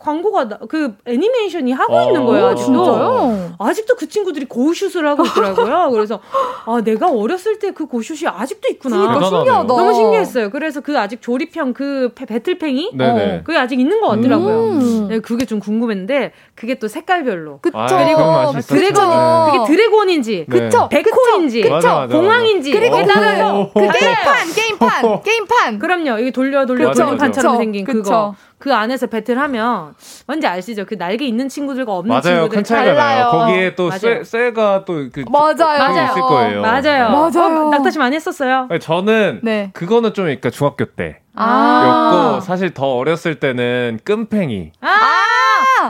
[0.06, 2.46] 광고가 나, 그 애니메이션이 하고 아, 있는 거예요.
[2.46, 2.72] 아직도.
[2.84, 3.54] 진짜요?
[3.58, 5.90] 아직도 그 친구들이 고슛을 하고 있더라고요.
[5.92, 6.20] 그래서
[6.64, 8.96] 아 내가 어렸을 때 그 고슛이 아직도 있구나.
[8.96, 9.64] 그러니까 신기하다.
[9.64, 10.50] 너무 신기했어요.
[10.50, 14.64] 그래서 그 아직 조립형 그 배틀팽이 어, 그게 아직 있는 것 같더라고요.
[14.64, 15.08] 음.
[15.08, 17.58] 네, 그게 좀 궁금했는데 그게 또 색깔별로.
[17.60, 17.76] 그쵸.
[17.76, 19.58] 아, 그리고 드래곤 네.
[19.58, 20.58] 그게 드래곤인지, 네.
[20.58, 25.78] 그쵸, 백호인지, 그쵸, 공항인지, 그리고 그다음 그 게임판, 게임판, 게임판.
[25.78, 28.02] 그럼요, 이게 돌려 돌려 돌림판처럼 생긴 그쵸.
[28.02, 28.34] 그거.
[28.58, 29.95] 그 안에서 배틀하면
[30.26, 30.84] 뭔지 아시죠?
[30.84, 32.22] 그 날개 있는 친구들과 없는 맞아요.
[32.22, 33.30] 친구들 큰 차이가 나요.
[33.30, 35.54] 거기에 또 쇠, 쇠가 또그 맞아요.
[35.78, 36.04] 맞아요.
[36.04, 36.62] 있을 거예요.
[36.62, 37.10] 맞아요.
[37.10, 37.66] 맞아요.
[37.66, 38.68] 어, 낙타씨 많이 했었어요.
[38.80, 39.70] 저는 네.
[39.72, 41.20] 그거는 좀 그러니까 중학교 때.
[41.38, 44.72] 아~ 였고 사실 더 어렸을 때는 끈팽이.
[44.80, 44.88] 아~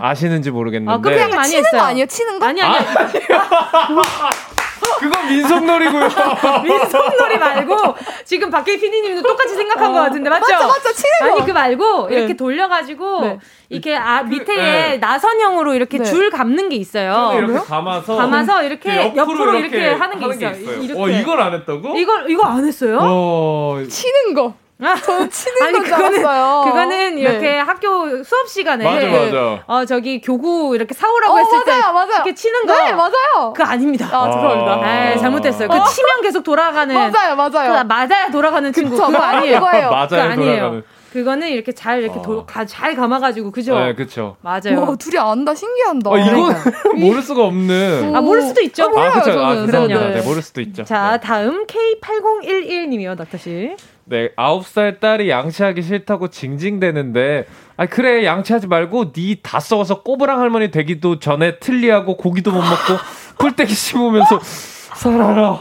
[0.03, 0.93] 아시는지 모르겠는데.
[0.93, 1.81] 아, 끈팽이 많이 치는 했어요.
[1.81, 2.07] 거 아니에요?
[2.07, 2.47] 치는 거?
[2.47, 2.77] 아니 아니.
[2.77, 2.83] 아,
[4.99, 6.09] 그건 민속놀이고요.
[6.65, 9.93] 민속놀이 말고 지금 밖에 피디님도 똑같이 생각한 어.
[9.93, 10.53] 것 같은데 맞죠?
[10.53, 10.93] 맞죠, 맞죠.
[10.93, 11.37] 치는 거.
[11.37, 12.17] 아니 그 말고 네.
[12.17, 13.39] 이렇게 돌려가지고 네.
[13.69, 14.99] 이렇게 아 그, 밑에 네.
[14.99, 16.05] 나선형으로 이렇게 네.
[16.05, 17.33] 줄 감는 게 있어요.
[17.37, 20.53] 이렇게 감아서 감아서 이렇게 옆으로, 옆으로 이렇게, 이렇게, 하는 게 하는 있어요.
[20.53, 20.83] 게 있어요.
[20.83, 21.01] 이렇게.
[21.01, 21.97] 어 이걸 안 했다고?
[21.97, 22.99] 이걸 이거 안 했어요?
[23.01, 23.83] 어...
[23.89, 24.55] 치는 거.
[24.79, 26.65] 저 치는 아니, 그거는, 알았어요.
[26.67, 27.21] 그거는 네.
[27.23, 29.63] 이렇게 학교 수업 시간에 맞아, 맞아.
[29.67, 32.09] 어 저기 교구 이렇게 사오라고 어, 했을 맞아요, 때 맞아요.
[32.17, 32.73] 이렇게 치는 거.
[32.75, 33.53] 네, 맞아요.
[33.57, 34.07] 그 아닙니다.
[34.13, 34.73] 아, 죄송합니다.
[34.73, 35.69] 아, 잘못됐어요.
[35.69, 35.85] 그 어.
[35.85, 37.73] 치면 계속 돌아가는 맞아요, 맞아요.
[37.83, 39.61] 그 맞아야 돌아가는 친구 그거 아니에요.
[39.61, 39.91] 그거예요.
[39.91, 40.57] 맞아요, 아니에요.
[40.57, 40.85] 돌아가는.
[41.17, 43.79] 그거는 이렇게 잘 이렇게 도, 가, 잘 감아가지고 그죠?
[43.79, 44.37] 네, 그렇죠.
[44.43, 44.83] 맞아요.
[44.83, 46.11] 와, 둘이 안다 신기한다.
[46.11, 46.55] 어, 이건
[47.01, 48.15] 모를 수가 없는.
[48.15, 48.85] 아 모를 수도 있죠.
[48.85, 48.89] 아,
[49.23, 49.43] 그렇죠.
[49.43, 50.09] 아, 죄송합니다.
[50.11, 50.85] 네, 모를 수도 있죠.
[50.85, 51.27] 자, 네.
[51.27, 53.75] 다음 K8011님이요, 낙타 씨.
[54.05, 57.47] 네, 아홉 살 딸이 양치하기 싫다고 징징대는데,
[57.79, 63.03] 아 그래 양치하지 말고 니 다 썩어서 꼬부랑 할머니 되기도 전에 틀리하고 고기도 못 먹고
[63.41, 65.59] 풀떼기 씹으면서 살아라.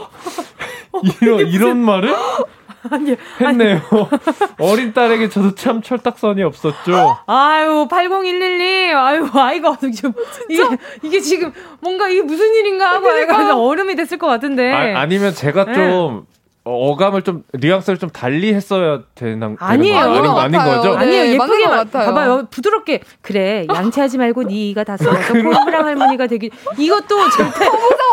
[1.22, 2.14] 이런 이런 말을
[2.90, 3.80] 아니, 했네요.
[4.58, 7.18] 어린 딸에게 저도 참 철딱선이 없었죠.
[7.26, 8.94] 아유, 8011님.
[8.94, 10.12] 아유, 아이가 지금
[10.48, 10.62] 이게
[11.02, 14.72] 이게 지금 뭔가 이게 무슨 일인가 하고 아이가 얼음이 됐을 것 같은데.
[14.72, 15.74] 아, 니면 제가 네.
[15.74, 16.26] 좀
[16.66, 19.98] 어, 어감을 좀 뉘앙스를 좀 달리 했어야 되는 아니에요.
[19.98, 20.96] 아닌, 아닌 거죠?
[20.96, 21.22] 아니에요.
[21.22, 22.48] 네, 예쁘게 마, 봐봐요.
[22.50, 27.66] 부드럽게 그래 양치하지 말고 네가 다 써서 뽀뽀랑 할머니가 되기 이것도 절대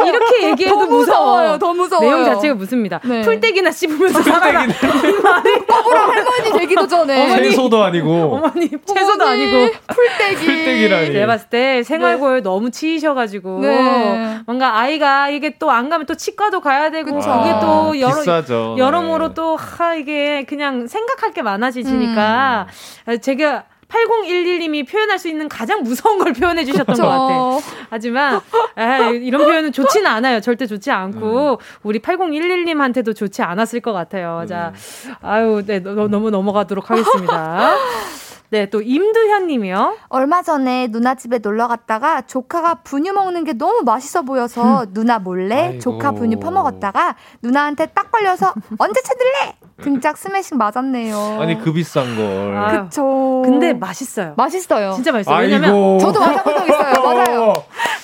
[0.06, 1.58] 이렇게 얘기해도 더 무서워요.
[1.58, 2.08] 더 무서워요.
[2.08, 3.00] 내용 자체가 무섭니다.
[3.04, 3.24] 네.
[3.24, 4.68] 풀떼기나 씹으면서 살아라.
[4.68, 11.12] 뽀뽀랑 할머니 되기도 전에 어머니, 채소도 아니고 어머니 채소도 아니고 풀떼기 풀떼기라니.
[11.14, 12.42] 제가 봤을 때 생활고에 네.
[12.42, 14.40] 너무 치이셔가지고 네.
[14.46, 17.42] 뭔가 아이가 이게 또 안 가면 또 치과도 가야 되고 그쵸.
[17.44, 18.76] 이게 또 여러 비싸죠.
[18.78, 19.34] 여러모로 네.
[19.34, 22.68] 또, 하, 이게 그냥 생각할 게 많아지니까,
[23.08, 23.20] 음.
[23.20, 27.04] 제가 8011님이 표현할 수 있는 가장 무서운 걸 표현해 주셨던 그쵸.
[27.04, 27.60] 것 같아요.
[27.92, 28.40] 하지만
[28.78, 30.40] 에이, 이런 표현은 좋지는 않아요.
[30.42, 31.58] 절대 좋지 않고 음.
[31.84, 34.40] 우리 8011님한테도 좋지 않았을 것 같아요.
[34.44, 34.48] 음.
[34.48, 34.74] 자,
[35.22, 37.76] 아유, 네, 너, 너무 넘어가도록 하겠습니다.
[38.54, 39.98] 네, 또 임두현 님이요.
[40.10, 45.56] 얼마 전에 누나 집에 놀러 갔다가 조카가 분유 먹는 게 너무 맛있어 보여서 누나 몰래
[45.70, 45.80] 아이고.
[45.80, 49.56] 조카 분유 퍼먹었다가 누나한테 딱 걸려서 언제 찾을래?
[49.82, 51.38] 등짝 스매싱 맞았네요.
[51.42, 52.56] 아니 그 비싼 걸.
[52.56, 53.42] 아, 그쵸.
[53.44, 54.36] 근데 맛있어요.
[54.38, 54.92] 맛있어요.
[54.94, 55.36] 진짜 맛있어요.
[55.42, 56.94] 왜냐면 저도 맞아본 적 있어요.
[57.04, 57.54] 맞아요.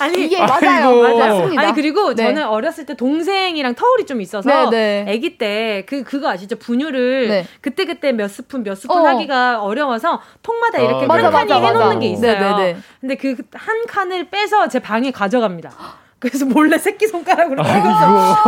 [0.00, 1.16] 아니 이게 맞아요.
[1.16, 1.62] 맞습니다.
[1.62, 2.24] 아니 그리고 네.
[2.24, 5.14] 저는 어렸을 때 동생이랑 터울이 좀 있어서 네, 네.
[5.14, 6.56] 아기 때 그 그거 아시죠?
[6.56, 7.46] 분유를 네.
[7.60, 9.06] 그때 그때 몇 스푼 몇 스푼 어.
[9.06, 12.32] 하기가 어려워서 통마다 이렇게 아, 한 칸이 해놓는 게 있어요.
[12.40, 12.76] 네네네.
[13.00, 15.70] 근데 그 한 칸을 빼서 제 방에 가져갑니다.
[16.18, 17.88] 그래서 몰래 새끼 손가락으로 아, 이거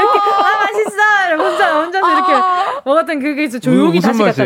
[0.00, 2.32] 이렇게 아 맛있어 혼자 혼자서 아~ 이렇게
[2.84, 4.42] 먹었던 그게 있어 조용히 다시 맛이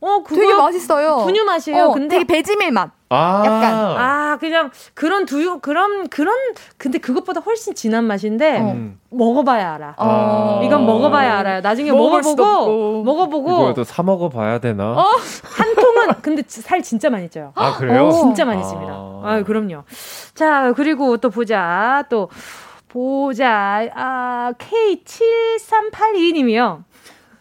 [0.00, 1.24] 어, 되게 맛있어요.
[1.24, 1.86] 분유 맛이에요.
[1.86, 2.90] 어, 근데 되게 배지밀 맛.
[3.10, 3.42] 아.
[3.44, 3.74] 약간.
[3.74, 6.36] 아, 그냥 그런 두유, 그런, 그런,
[6.76, 8.76] 근데 그것보다 훨씬 진한 맛인데, 어.
[9.10, 9.94] 먹어봐야 알아.
[9.96, 10.60] 아.
[10.62, 11.60] 이건 먹어봐야 알아요.
[11.60, 13.50] 나중에 먹어보고, 먹어보고.
[13.50, 14.92] 이거도 사 먹어봐야 되나?
[14.92, 15.04] 어?
[15.42, 17.52] 한 통은, 근데 살 진짜 많이 쪄요.
[17.56, 18.10] 아, 그래요?
[18.12, 18.92] 진짜 많이 씁니다.
[18.92, 19.22] 아.
[19.24, 19.82] 아, 그럼요.
[20.34, 22.04] 자, 그리고 또 보자.
[22.10, 22.28] 또,
[22.88, 23.88] 보자.
[23.94, 26.84] 아, K7382님이요.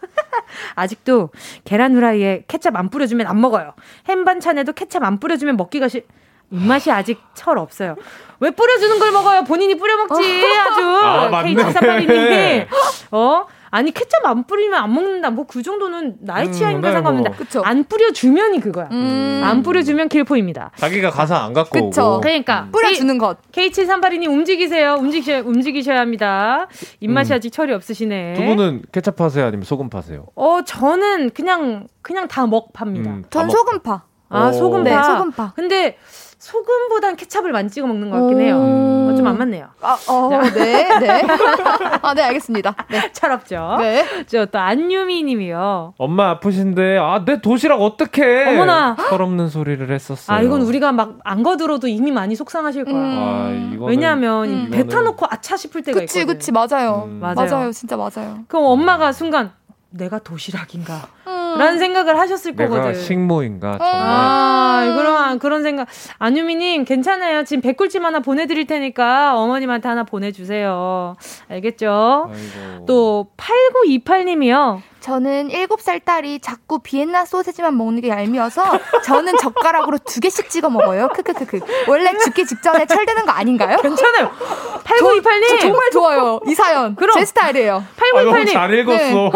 [0.75, 1.29] 아직도
[1.63, 3.73] 계란 후라이에 케찹 안 뿌려주면 안 먹어요.
[4.07, 6.05] 햄 반찬에도 케찹 안 뿌려주면 먹기가 싫.
[6.49, 7.95] 입맛이 아직 철 없어요.
[8.39, 9.43] 왜 뿌려주는 걸 먹어요?
[9.43, 10.81] 본인이 뿌려 먹지 아주.
[10.81, 12.67] 아, K7482님이.
[13.11, 13.45] 어?
[13.69, 15.29] 아니 케첩 안 뿌리면 안 먹는다.
[15.31, 17.63] 뭐 그 정도는 나의 음, 취향인가 음, 상관없는데 뭐.
[17.63, 18.89] 안 뿌려주면이 그거야.
[18.91, 19.41] 음.
[19.43, 20.71] 안 뿌려주면 킬포입니다.
[20.75, 22.03] 자기가 가서 안 갖고 그쵸.
[22.15, 22.21] 오고.
[22.21, 22.71] 그러니까 음.
[22.71, 23.37] 뿌려주는 것.
[23.51, 24.95] K7382님 움직이세요.
[24.95, 26.67] 움직이셔 움직이셔야 합니다.
[26.99, 27.35] 입맛이 음.
[27.35, 28.33] 아직 철이 없으시네.
[28.33, 30.25] 두 분은 케첩 파세요, 아니면 소금 파세요?
[30.35, 33.09] 어 저는 그냥 그냥 다 먹 팝니다.
[33.09, 34.03] 음, 전 소금 파.
[34.29, 34.89] 아 소금 파.
[34.89, 35.53] 네, 소금 파.
[35.55, 35.97] 근데
[36.39, 38.57] 소금보단 케찹을 많이 찍어 먹는 것 같긴 해요.
[38.59, 39.67] 어, 좀안 맞네요.
[39.81, 41.23] 아, 어, 네, 네.
[42.01, 42.75] 아, 네, 알겠습니다.
[42.89, 43.09] 네.
[43.13, 43.77] 철없죠.
[43.79, 44.05] 네.
[44.27, 45.95] 저 또 안유미 님이요.
[45.97, 48.53] 엄마 아프신데, 아, 내 도시락 어떡해.
[48.55, 48.95] 어머나.
[49.09, 50.37] 철없는 소리를 했었어요.
[50.37, 52.93] 아, 이건 우리가 막 안 거들어도 이미 많이 속상하실 거야.
[52.95, 53.17] 음.
[53.17, 54.69] 아, 이거는, 왜냐하면 음.
[54.71, 56.35] 배 타놓고 아차 싶을 때가 그치, 있거든.
[56.37, 57.03] 그치, 맞아요.
[57.07, 57.19] 음.
[57.19, 57.35] 맞아요.
[57.49, 57.71] 맞아요.
[57.71, 58.39] 진짜 맞아요.
[58.47, 59.51] 그럼 엄마가 순간,
[59.89, 61.07] 내가 도시락인가?
[61.57, 61.59] 음.
[61.59, 62.99] 라는 생각을 하셨을 내가 거거든.
[63.01, 63.77] 식모인가?
[63.77, 63.89] 정말.
[63.93, 65.87] 아, 그런, 그런 생각.
[66.19, 67.43] 안유미님, 괜찮아요.
[67.43, 71.15] 지금 백꿀찜 하나 보내드릴 테니까 어머님한테 하나 보내주세요.
[71.49, 72.29] 알겠죠?
[72.31, 72.85] 아이고.
[72.85, 74.81] 또, 8928님이요.
[75.11, 81.07] 저는 7살 딸이 자꾸 비엔나 소세지만 먹는 게 얄미워서 저는 젓가락으로 두 개씩 찍어 먹어요.
[81.15, 81.61] 크크크크.
[81.87, 83.77] 원래 죽기 직전에 철드는 거 아닌가요?
[83.77, 84.29] 괜찮아요.
[84.83, 85.47] 8928님.
[85.47, 86.41] 저, 저 정말 좋아요.
[86.45, 86.93] 이 사연.
[86.97, 87.85] 그럼 제 스타일이에요.
[87.95, 88.49] 8928님.
[88.49, 88.97] 아, 잘 읽었어.
[88.97, 89.31] 네.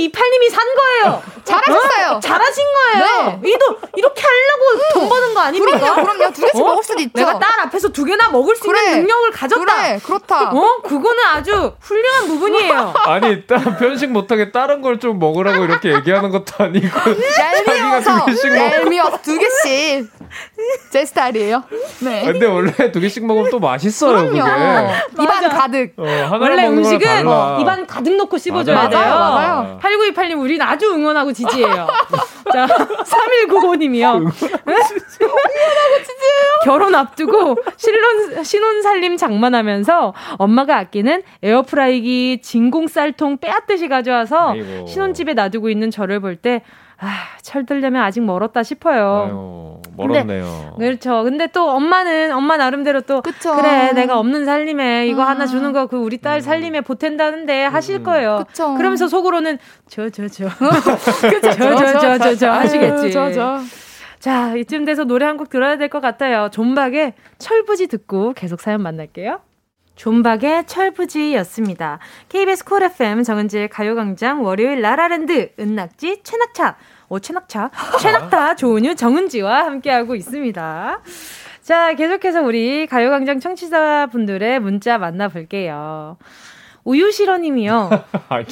[0.00, 1.22] 8928님이 산 거예요.
[1.44, 2.16] 잘하셨어요.
[2.16, 2.20] 어?
[2.20, 3.38] 잘하신 거예요.
[3.42, 3.50] 네.
[3.50, 5.78] 이도 이렇게 하려고 돈 버는 거 아닙니까?
[5.78, 6.02] 그럼요.
[6.02, 6.32] 그럼요.
[6.32, 6.68] 두 개씩 어?
[6.68, 7.12] 먹을 수도 있죠.
[7.14, 8.80] 내가 딸 앞에서 두 개나 먹을 수 그래.
[8.84, 9.64] 있는 능력을 가졌다.
[9.64, 10.00] 그래.
[10.02, 10.50] 그렇다.
[10.52, 10.82] 어?
[10.82, 12.94] 그거는 아주 훌륭한 부분이에요.
[13.06, 16.86] 아니, 딸 편식 못하게 딸 다른 걸 좀 먹으라고 이렇게 얘기하는 것도 아니고
[17.66, 18.10] 얄미워서
[18.54, 20.08] 얄미워서 두 개씩
[20.92, 21.64] 제 스타일이에요.
[22.00, 22.24] 네.
[22.24, 24.30] 근데 원래 두 개씩 먹으면 또 맛있어요.
[24.30, 24.44] 그럼요.
[25.10, 25.22] 그게.
[25.22, 25.92] 입안 가득.
[25.96, 26.04] 어,
[26.38, 27.20] 원래 음식은
[27.60, 28.90] 입안 가득 넣고 씹어줘야 맞아요.
[28.90, 29.00] 돼요.
[29.00, 29.34] 맞아요.
[29.62, 29.80] 맞아요.
[29.82, 31.88] 8928님 우린 아주 응원하고 지지해요.
[32.52, 34.30] 자 3195님이요.
[36.64, 44.86] 결혼 앞두고 신혼 신혼 살림 장만하면서 엄마가 아끼는 에어프라이기 진공 쌀통 빼앗듯이 가져와서 아이고.
[44.86, 46.62] 신혼집에 놔두고 있는 저를 볼 때
[47.02, 47.08] 아,
[47.40, 49.26] 철들려면 아직 멀었다 싶어요.
[49.26, 50.72] 아유, 멀었네요.
[50.76, 51.22] 근데, 그렇죠.
[51.24, 53.56] 근데 또 엄마는 엄마 나름대로 또 그쵸.
[53.56, 55.26] 그래 내가 없는 살림에 이거 음.
[55.28, 55.46] 하나 아.
[55.46, 56.40] 주는 거 그 우리 딸 음.
[56.40, 58.02] 살림에 보탠다는데 하실 음.
[58.04, 58.44] 거예요.
[58.46, 58.74] 그쵸.
[58.74, 60.48] 그러면서 속으로는 저 저 저
[61.38, 63.10] 저저저저 저 저 하시겠지.
[63.12, 63.58] 저, 저.
[64.18, 66.48] 자 이쯤 돼서 노래 한 곡 들어야 될 것 같아요.
[66.52, 69.40] 존박의 철부지 듣고 계속 사연 만날게요.
[70.00, 71.98] 존박의 철부지였습니다.
[72.30, 76.78] KBS 콜 FM 정은지의 가요광장 월요일 라라랜드 은낙지 최낙차
[77.10, 77.70] 오 최낙차
[78.00, 81.00] 최낙타 조은유 정은지와 함께하고 있습니다.
[81.60, 86.16] 자 계속해서 우리 가요광장 청취자분들의 문자 만나볼게요.
[86.84, 87.90] 우유실어님이요.
[88.28, 88.42] 아,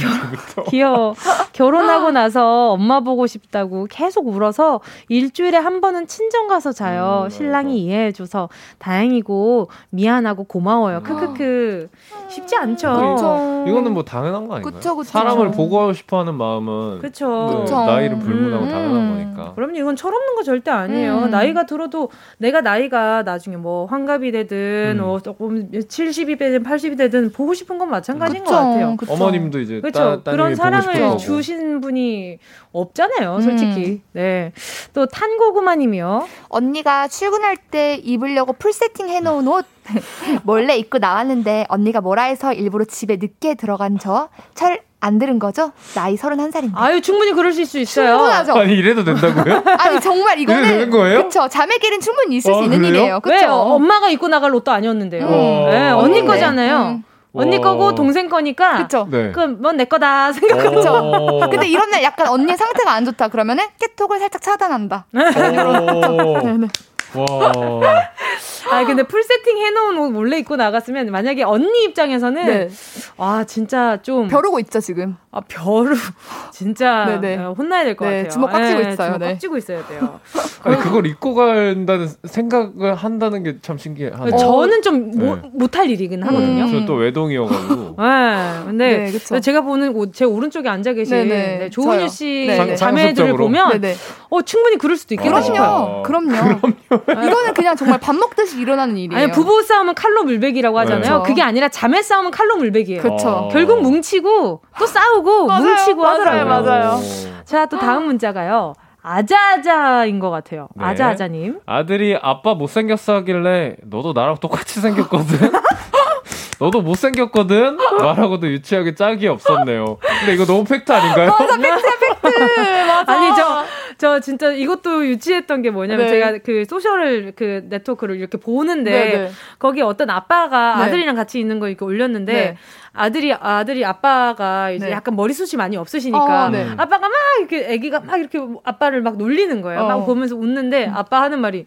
[0.68, 1.14] 귀여워.
[1.53, 7.22] 결혼하고 나서 엄마 보고 싶다고 계속 울어서 일주일에 한 번은 친정 가서 자요.
[7.24, 8.49] 음, 신랑이 이해해줘서
[8.79, 10.99] 다행이고 미안하고 고마워요.
[10.99, 11.03] 음.
[11.03, 11.89] 크크크.
[12.29, 12.93] 쉽지 않죠.
[12.95, 13.64] 그렇죠.
[13.66, 14.74] 이거는 뭐 당연한 거 아닌가요?
[14.74, 15.11] 그쵸, 그쵸.
[15.11, 17.64] 사람을 보고 싶어하는 마음은 그쵸.
[17.66, 19.55] 네, 나이를 불문하고 음, 당연한 거니까.
[19.55, 19.76] 그럼요.
[19.79, 21.18] 이건 철없는 거 절대 아니에요.
[21.18, 21.31] 음.
[21.31, 25.05] 나이가 들어도 내가 나이가 나중에 뭐 환갑이 되든 음.
[25.05, 28.18] 뭐 조금 70이 되든 80이 되든 보고 싶은 건 마찬가지.
[28.18, 28.97] 마찬가지인 그쵸, 것 같아요.
[28.97, 29.12] 그쵸.
[29.12, 30.22] 어머님도 이제 그쵸?
[30.22, 32.39] 따, 그런 사랑을 주신 분이
[32.72, 33.87] 없잖아요, 솔직히.
[33.91, 34.03] 음.
[34.12, 34.53] 네.
[34.93, 36.26] 또 탄고구마님이요.
[36.49, 39.64] 언니가 출근할 때 입으려고 풀 세팅 해놓은 옷
[40.45, 44.28] 몰래 입고 나왔는데 언니가 뭐라 해서 일부러 집에 늦게 들어간 저.
[44.55, 45.72] 철 안 들은 거죠?
[45.95, 46.72] 나이 31살인데.
[46.74, 48.16] 아유, 충분히 그러실 수 있어요.
[48.16, 48.55] 충분하죠.
[48.55, 49.62] 아니, 이래도 된다고요?
[49.78, 50.62] 아니, 정말 이거는.
[50.62, 51.22] 되는 거예요?
[51.24, 51.47] 그쵸.
[51.49, 52.91] 자매끼리는 충분히 있을 어, 수 있는 그래요?
[52.95, 53.20] 일이에요.
[53.20, 53.34] 그쵸.
[53.36, 53.53] 왜요?
[53.53, 55.24] 엄마가 입고 나갈 옷도 아니었는데요.
[55.26, 55.70] 음.
[55.70, 56.26] 네, 언니 네.
[56.26, 56.78] 거잖아요.
[56.89, 57.05] 음.
[57.34, 59.30] 언니 거고 동생 거니까 그쵸 네.
[59.32, 61.41] 그럼 넌내 거다 생각하죠.
[61.51, 65.05] 근데 이런 날 약간 언니 상태가 안 좋다 그러면은 깨톡을 살짝 차단한다.
[65.12, 66.68] 네 네.
[67.14, 67.52] 와.
[68.70, 72.68] 아 근데 풀 세팅 해놓은 옷 몰래 입고 나갔으면 만약에 언니 입장에서는 네.
[73.16, 75.16] 와 진짜 좀 벼르고 있죠 지금.
[75.30, 75.94] 아 벼르
[76.52, 77.38] 진짜 네네.
[77.44, 78.30] 어, 혼나야 될것 네, 같아요.
[78.32, 79.06] 주먹 꽉 쥐고 네, 있어요.
[79.12, 79.32] 주먹 네.
[79.32, 80.20] 꽉 쥐고 있어야 돼요.
[80.64, 84.12] 아니 그걸 입고 간다는 생각을 한다는 게 참 신기해요.
[84.38, 85.40] 저는 좀 네.
[85.52, 86.64] 못할 일이긴 하거든요.
[86.64, 86.80] 음.
[86.80, 87.96] 저또 외동이어가지고.
[87.98, 93.82] 네, 근데 네, 제가 보는 옷, 제 오른쪽에 앉아 계신 네, 조은유 씨 자매들을 보면
[94.30, 96.02] 어 충분히 그럴 수도 있겠다 싶어요.
[96.04, 96.30] 그럼요.
[96.61, 97.26] 그럼요.
[97.26, 99.22] 이거는 그냥 정말 밥 먹듯이 일어나는 일이에요.
[99.24, 101.22] 아니 부부 싸움은 칼로 물베기라고 하잖아요.
[101.24, 103.02] 그게 아니라 자매 싸움은 칼로 물베기예요.
[103.02, 103.48] 그렇죠.
[103.52, 105.64] 결국 뭉치고 또 싸우고 맞아요.
[105.64, 106.62] 뭉치고 맞아요, 하더라고요.
[106.62, 107.00] 맞아요.
[107.44, 108.74] 자, 또 다음 문자가요.
[109.09, 110.68] 아자아자인 것 같아요.
[110.76, 110.84] 네.
[110.84, 111.61] 아자아자님.
[111.64, 115.50] 아들이 아빠 못생겼어 하길래 너도 나랑 똑같이 생겼거든.
[116.61, 117.76] 너도 못생겼거든?
[117.76, 119.96] 말하고도 유치하게 짝이 없었네요.
[120.00, 121.30] 근데 이거 너무 팩트 아닌가요?
[121.30, 121.76] 맞아, 팩트야,
[122.20, 122.86] 팩트!
[122.86, 123.12] 맞아.
[123.12, 123.64] 아니, 저,
[123.99, 126.12] 저 진짜 이것도 유치했던 게 뭐냐면 네.
[126.12, 129.30] 제가 그 소셜을 그 네트워크를 이렇게 보는데 네, 네.
[129.59, 130.84] 거기 어떤 아빠가 네.
[130.84, 132.57] 아들이랑 같이 있는 거 이렇게 올렸는데 네.
[132.92, 134.92] 아들이 아들이 아빠가 이제 네.
[134.92, 136.68] 약간 머리숱이 많이 없으시니까 어, 네.
[136.76, 139.80] 아빠가 막 이렇게 아기가 막 이렇게 아빠를 막 놀리는 거예요.
[139.80, 139.88] 어.
[139.88, 141.66] 막 보면서 웃는데 아빠 하는 말이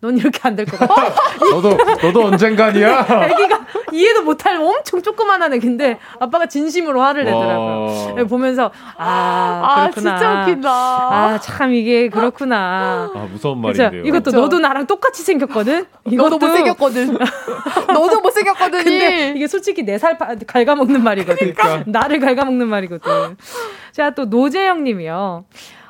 [0.00, 1.14] 넌 이렇게 안 될 것 같아.
[1.50, 2.98] 너도 너도 언젠가니야.
[3.08, 8.14] 아기가 이해도 못할 엄청 조그만한 애긴데 아빠가 진심으로 화를 내더라고요.
[8.16, 10.16] 네, 보면서 아, 아 그렇구나.
[10.18, 10.70] 진짜 웃긴다.
[10.70, 13.10] 아 참 이게 그렇구나.
[13.14, 14.02] 아 무서운 말인데요.
[14.04, 14.36] 이것도 그쵸?
[14.40, 15.86] 너도 나랑 똑같이 생겼거든.
[16.10, 17.16] 이것도 못 생겼거든.
[17.88, 18.84] 너도 못 생겼거든.
[18.84, 21.54] 근데 이게 솔직히 내 살 갉아먹는 말이거든.
[21.54, 21.84] 그러니까.
[21.86, 23.36] 나를 갉아먹는 말이거든.
[23.92, 25.44] 자 또 노재영님이요.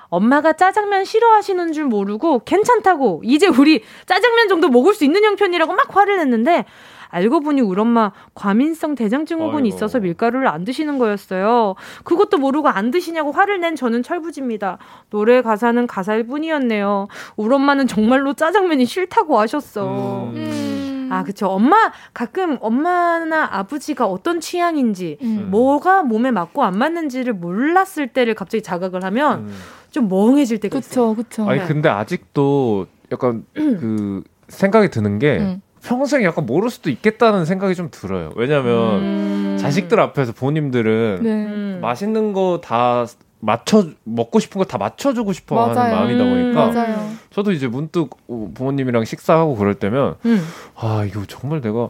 [0.09, 5.95] 엄마가 짜장면 싫어하시는 줄 모르고 괜찮다고 이제 우리 짜장면 정도 먹을 수 있는 형편이라고 막
[5.95, 6.65] 화를 냈는데
[7.09, 11.75] 알고 보니 우리 엄마 과민성 대장증후군이 있어서 밀가루를 안 드시는 거였어요.
[12.05, 14.79] 그것도 모르고 안 드시냐고 화를 낸 저는 철부지입니다.
[15.11, 17.07] 노래 가사는 가사일 뿐이었네요.
[17.37, 20.25] 우리 엄마는 정말로 짜장면이 싫다고 하셨어.
[20.25, 20.33] 음.
[20.37, 21.09] 음.
[21.11, 21.47] 아, 그쵸.
[21.47, 25.49] 엄마, 가끔 엄마나 아버지가 어떤 취향인지, 음.
[25.51, 29.55] 뭐가 몸에 맞고 안 맞는지를 몰랐을 때를 갑자기 자각을 하면 음.
[29.97, 31.15] 좀 멍해질 때가 그쵸, 있어요.
[31.15, 31.49] 그쵸.
[31.49, 31.67] 아니, 네.
[31.67, 35.63] 근데 아직도 약간 그 생각이 드는 게 음.
[35.83, 38.31] 평생 약간 모를 수도 있겠다는 생각이 좀 들어요.
[38.37, 39.57] 왜냐면 음.
[39.59, 41.31] 자식들 앞에서 부모님들은 네.
[41.31, 41.79] 음.
[41.81, 43.07] 맛있는 거 다
[43.41, 45.79] 맞춰 먹고 싶은 거 다 맞춰주고 싶어 맞아요.
[45.95, 48.11] 하는 마음이다 보니까 음, 저도 이제 문득
[48.55, 50.43] 부모님이랑 식사하고 그럴 때면 음.
[50.75, 51.89] 아 이거 정말 내가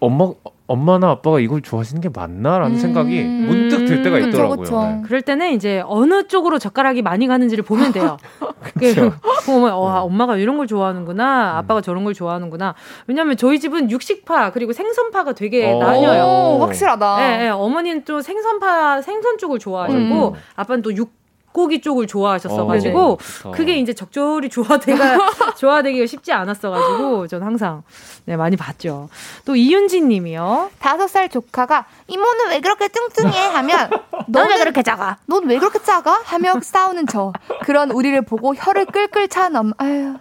[0.00, 0.32] 엄마
[0.66, 2.80] 엄마나 아빠가 이걸 좋아하시는 게 맞나라는 음.
[2.80, 4.56] 생각이 문득 들 때가 있더라고요.
[4.56, 4.82] 그쵸, 그쵸.
[4.82, 5.02] 네.
[5.04, 8.16] 그럴 때는 이제 어느 쪽으로 젓가락이 많이 가는지를 보면 돼요.
[8.78, 9.10] 그
[9.46, 11.56] 보면 어, 아, 엄마가 이런 걸 좋아하는구나, 음.
[11.58, 12.74] 아빠가 저런 걸 좋아하는구나.
[13.06, 15.78] 왜냐하면 저희 집은 육식파 그리고 생선파가 되게 오.
[15.78, 16.58] 나뉘어요.
[16.60, 17.16] 확실하다.
[17.18, 20.32] 네, 네, 어머니는 또 생선파 생선 쪽을 좋아하시고 음.
[20.56, 21.25] 아빠는 또 육
[21.56, 27.82] 닭고기 쪽을 좋아하셨어가지고 어, 그게 이제 적절히 조화되가 조화되기가 쉽지 않았어가지고 전 항상
[28.26, 29.08] 네 많이 봤죠.
[29.46, 30.70] 또 이윤지님이요.
[30.78, 33.90] 다섯 살 조카가 이모는 왜 그렇게 뚱뚱해 하면
[34.28, 35.16] 넌 왜 그렇게 작아?
[35.26, 36.20] 넌 왜 그렇게 작아?
[36.24, 37.32] 하며 싸우는 저.
[37.64, 39.72] 그런 우리를 보고 혀를 끌끌 엄마.
[39.78, 40.14] 아유.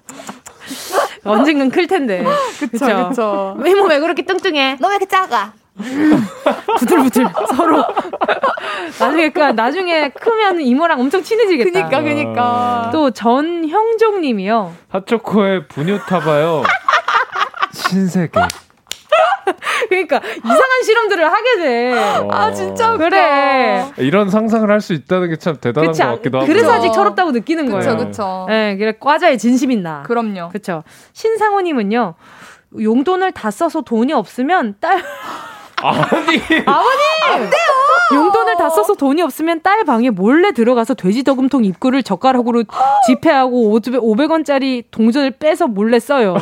[1.26, 2.24] 언젠간 클 텐데.
[2.60, 3.58] 그쵸, 그쵸.
[3.66, 4.78] 이모 왜 그렇게 뚱뚱해?
[4.80, 5.54] 너 왜 이렇게 작아?
[6.80, 7.84] 부들부들 서로
[9.00, 11.90] 나중에 그 나중에 크면 이모랑 엄청 친해지겠다.
[11.90, 12.90] 그니까 그니까.
[12.94, 14.74] 또 전형종님이요.
[14.90, 16.64] 하초코의 분유 타봐요.
[17.74, 18.40] 신세계.
[19.90, 21.94] 그러니까 이상한 실험들을 하게 돼.
[21.94, 22.28] 어.
[22.32, 22.98] 아 진짜 웃겨.
[23.04, 23.86] 그래.
[23.98, 26.48] 이런 상상을 할 수 있다는 게 참 대단한 그치, 것 같기도 하고.
[26.48, 27.98] 그래서 아직 철없다고 느끼는 그쵸, 거예요.
[27.98, 28.46] 그렇죠.
[28.48, 30.04] 네, 그래 과자의 진심인 나.
[30.04, 30.50] 그럼요.
[30.50, 30.84] 그렇죠.
[31.14, 32.16] 신상호님은요.
[32.82, 35.02] 용돈을 다 써서 돈이 없으면 딸
[35.78, 36.42] 아버님!
[36.66, 37.86] 안 돼요!
[38.14, 42.64] 용돈을 다 써서 돈이 없으면 딸 방에 몰래 들어가서 돼지 저금통 입구를 젓가락으로
[43.08, 46.38] 지폐하고 500원짜리 동전을 빼서 몰래 써요.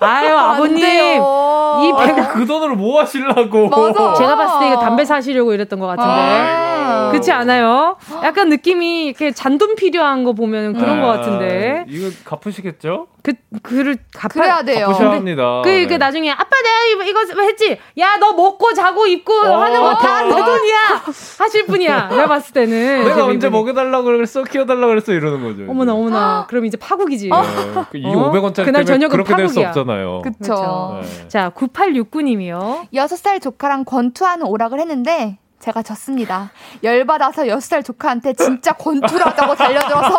[0.00, 0.76] 아유, 아버님.
[0.84, 3.68] 이 배가 그 돈으로 뭐 하시려고.
[3.68, 4.14] 맞아.
[4.14, 6.10] 제가 봤을 때 이거 담배 사시려고 이랬던 것 같은데.
[6.10, 7.96] 아~ 그렇지 않아요?
[8.22, 11.84] 약간 느낌이 이렇게 잔돈 필요한 거 보면 그런 아~ 것 같은데.
[11.88, 13.06] 이거 갚으시겠죠?
[13.24, 14.28] 그, 그를 갚아.
[14.28, 14.86] 그래야 돼요.
[14.88, 15.62] 갚으셔야 합니다.
[15.64, 15.96] 그, 그, 네.
[15.96, 17.78] 나중에, 아빠 내가 이거, 이거 했지?
[17.98, 21.02] 야, 너 먹고 자고 입고 어~ 하는 거 다 내 돈이야!
[21.38, 22.08] 하실 분이야.
[22.08, 23.04] 내가 봤을 때는.
[23.04, 24.42] 내가 언제 먹여달라고 그랬어?
[24.44, 25.12] 키워달라고 그랬어?
[25.12, 25.70] 이러는 거죠.
[25.70, 26.46] 어머나, 어머나.
[26.50, 27.30] 그럼 이제 파국이지.
[27.30, 27.98] 네.
[27.98, 28.30] 이 어?
[28.30, 30.20] 500원짜리 그날 저녁은 그렇게 될 수 없잖아요.
[30.22, 31.00] 그쵸.
[31.02, 31.28] 네.
[31.28, 32.88] 자, 9869님이요.
[32.92, 36.50] 6살 조카랑 권투하는 오락을 했는데, 제가 졌습니다.
[36.82, 40.18] 열받아서 6살 조카한테 진짜 권투라다고 달려들어서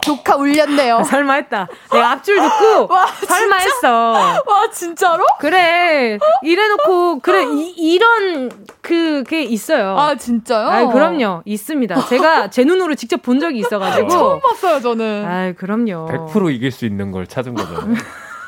[0.00, 1.02] 조카 울렸네요.
[1.10, 1.66] 설마 했다.
[1.92, 3.74] 내가 앞줄 듣고 와, 설마 진짜?
[3.74, 4.12] 했어.
[4.46, 5.24] 와 진짜로?
[5.40, 6.18] 그래.
[6.42, 7.44] 이래놓고 그래
[7.76, 8.50] 이, 런
[8.84, 9.96] 그 게 있어요.
[9.98, 10.68] 아 진짜요?
[10.68, 11.42] 아 그럼요.
[11.46, 12.06] 있습니다.
[12.06, 15.24] 제가 제 눈으로 직접 본 적이 있어가지고 처음 봤어요 저는.
[15.26, 16.06] 아 그럼요.
[16.08, 17.94] 100% 이길 수 있는 걸 찾은 거잖아요.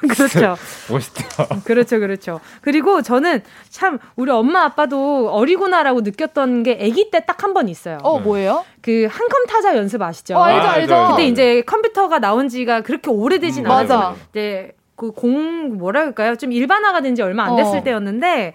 [0.09, 0.57] 그렇죠.
[0.91, 1.47] 멋있다.
[1.65, 2.41] 그렇죠, 그렇죠.
[2.61, 7.99] 그리고 저는 참 우리 엄마 아빠도 어리구나라고 느꼈던 게 아기 때 딱 한 번 있어요.
[8.03, 8.65] 어, 뭐예요?
[8.83, 10.37] 그 한 컴 타자 연습 아시죠?
[10.37, 11.07] 어, 알죠, 알죠.
[11.11, 13.83] 근데 이제 컴퓨터가 나온 지가 그렇게 오래되진 음, 않아요.
[13.89, 14.15] 맞아.
[14.31, 16.37] 이제 그 공 뭐라 그럴까요?
[16.37, 17.83] 좀 일반화가 된 지 얼마 안 됐을 어.
[17.83, 18.55] 때였는데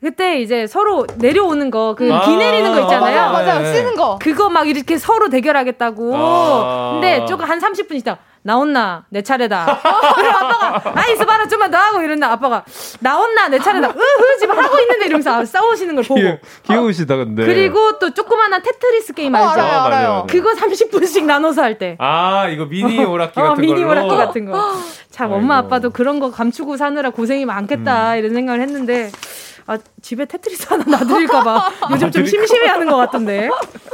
[0.00, 3.20] 그때 이제 서로 내려오는 거, 그, 비 내리는 거 있잖아요.
[3.20, 3.72] 아, 맞아, 맞아.
[3.72, 4.18] 쓰는 거.
[4.20, 6.12] 그거 막 이렇게 서로 대결하겠다고.
[6.16, 8.18] 아~ 근데 조금 한 30분 있다.
[8.44, 9.80] 나온나 내 차례다.
[10.16, 12.64] 그럼 아빠가 아 있어봐라 좀만 더 하고 이랬나 아빠가
[13.00, 13.88] 나온나 내 차례다.
[13.90, 16.20] 으흐 지금 하고 있는데 이러면서 싸우시는 걸 보고.
[16.64, 17.44] 귀여우시다 근데.
[17.46, 19.46] 그리고 또 조그만한 테트리스 게임 알죠?
[19.46, 20.26] 어, 알아요, 알아요.
[20.28, 21.96] 그거 30분씩 나눠서 할 때.
[22.00, 23.60] 아 이거 미니 오락기 어, 같은 거.
[23.60, 24.72] 미니 오락기 같은 거.
[25.10, 25.36] 참 아이고.
[25.36, 28.18] 엄마 아빠도 그런 거 감추고 사느라 고생이 많겠다 음.
[28.18, 29.10] 이런 생각을 했는데.
[29.66, 33.48] 아, 집에 테트리스 하나 놔드릴까봐 요즘 좀 심심해하는 것 같은데.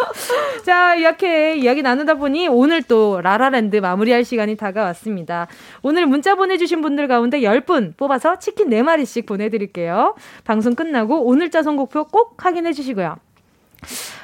[0.64, 5.46] 자, 이렇게 이야기 나누다 보니 오늘 또 라라랜드 마무리할 시간이 다가왔습니다.
[5.82, 10.14] 오늘 문자 보내주신 분들 가운데 10분 뽑아서 치킨 4마리씩 보내드릴게요.
[10.44, 13.16] 방송 끝나고 오늘자 선곡표 꼭 확인해 주시고요.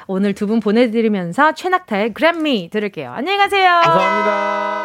[0.07, 3.11] 오늘 두 분 보내드리면서 최낙타의 그래미 들을게요.
[3.11, 3.69] 안녕히 가세요.
[3.83, 4.84] 감사합니다.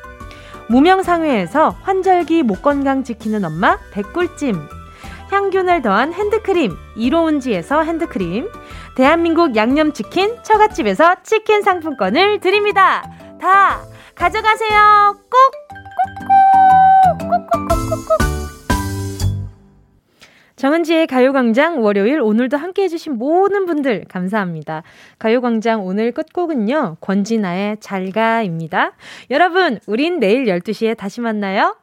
[0.71, 4.55] 무명상회에서 환절기 목 건강 지키는 엄마 백꿀찜
[5.29, 8.49] 향균을 더한 핸드크림 이로운지에서 핸드크림
[8.95, 13.03] 대한민국 양념치킨 처갓집에서 치킨 상품권을 드립니다.
[13.39, 13.81] 다
[14.15, 15.15] 가져가세요.
[15.29, 15.51] 꼭!
[17.19, 18.60] 꼭꼭 꼭꼭꼭꼭!
[20.61, 24.83] 정은지의 가요광장 월요일 오늘도 함께 해주신 모든 분들 감사합니다.
[25.17, 26.97] 가요광장 오늘 끝곡은요.
[27.01, 28.91] 권진아의 잘가입니다.
[29.31, 31.80] 여러분, 우린 내일 12시에 다시 만나요.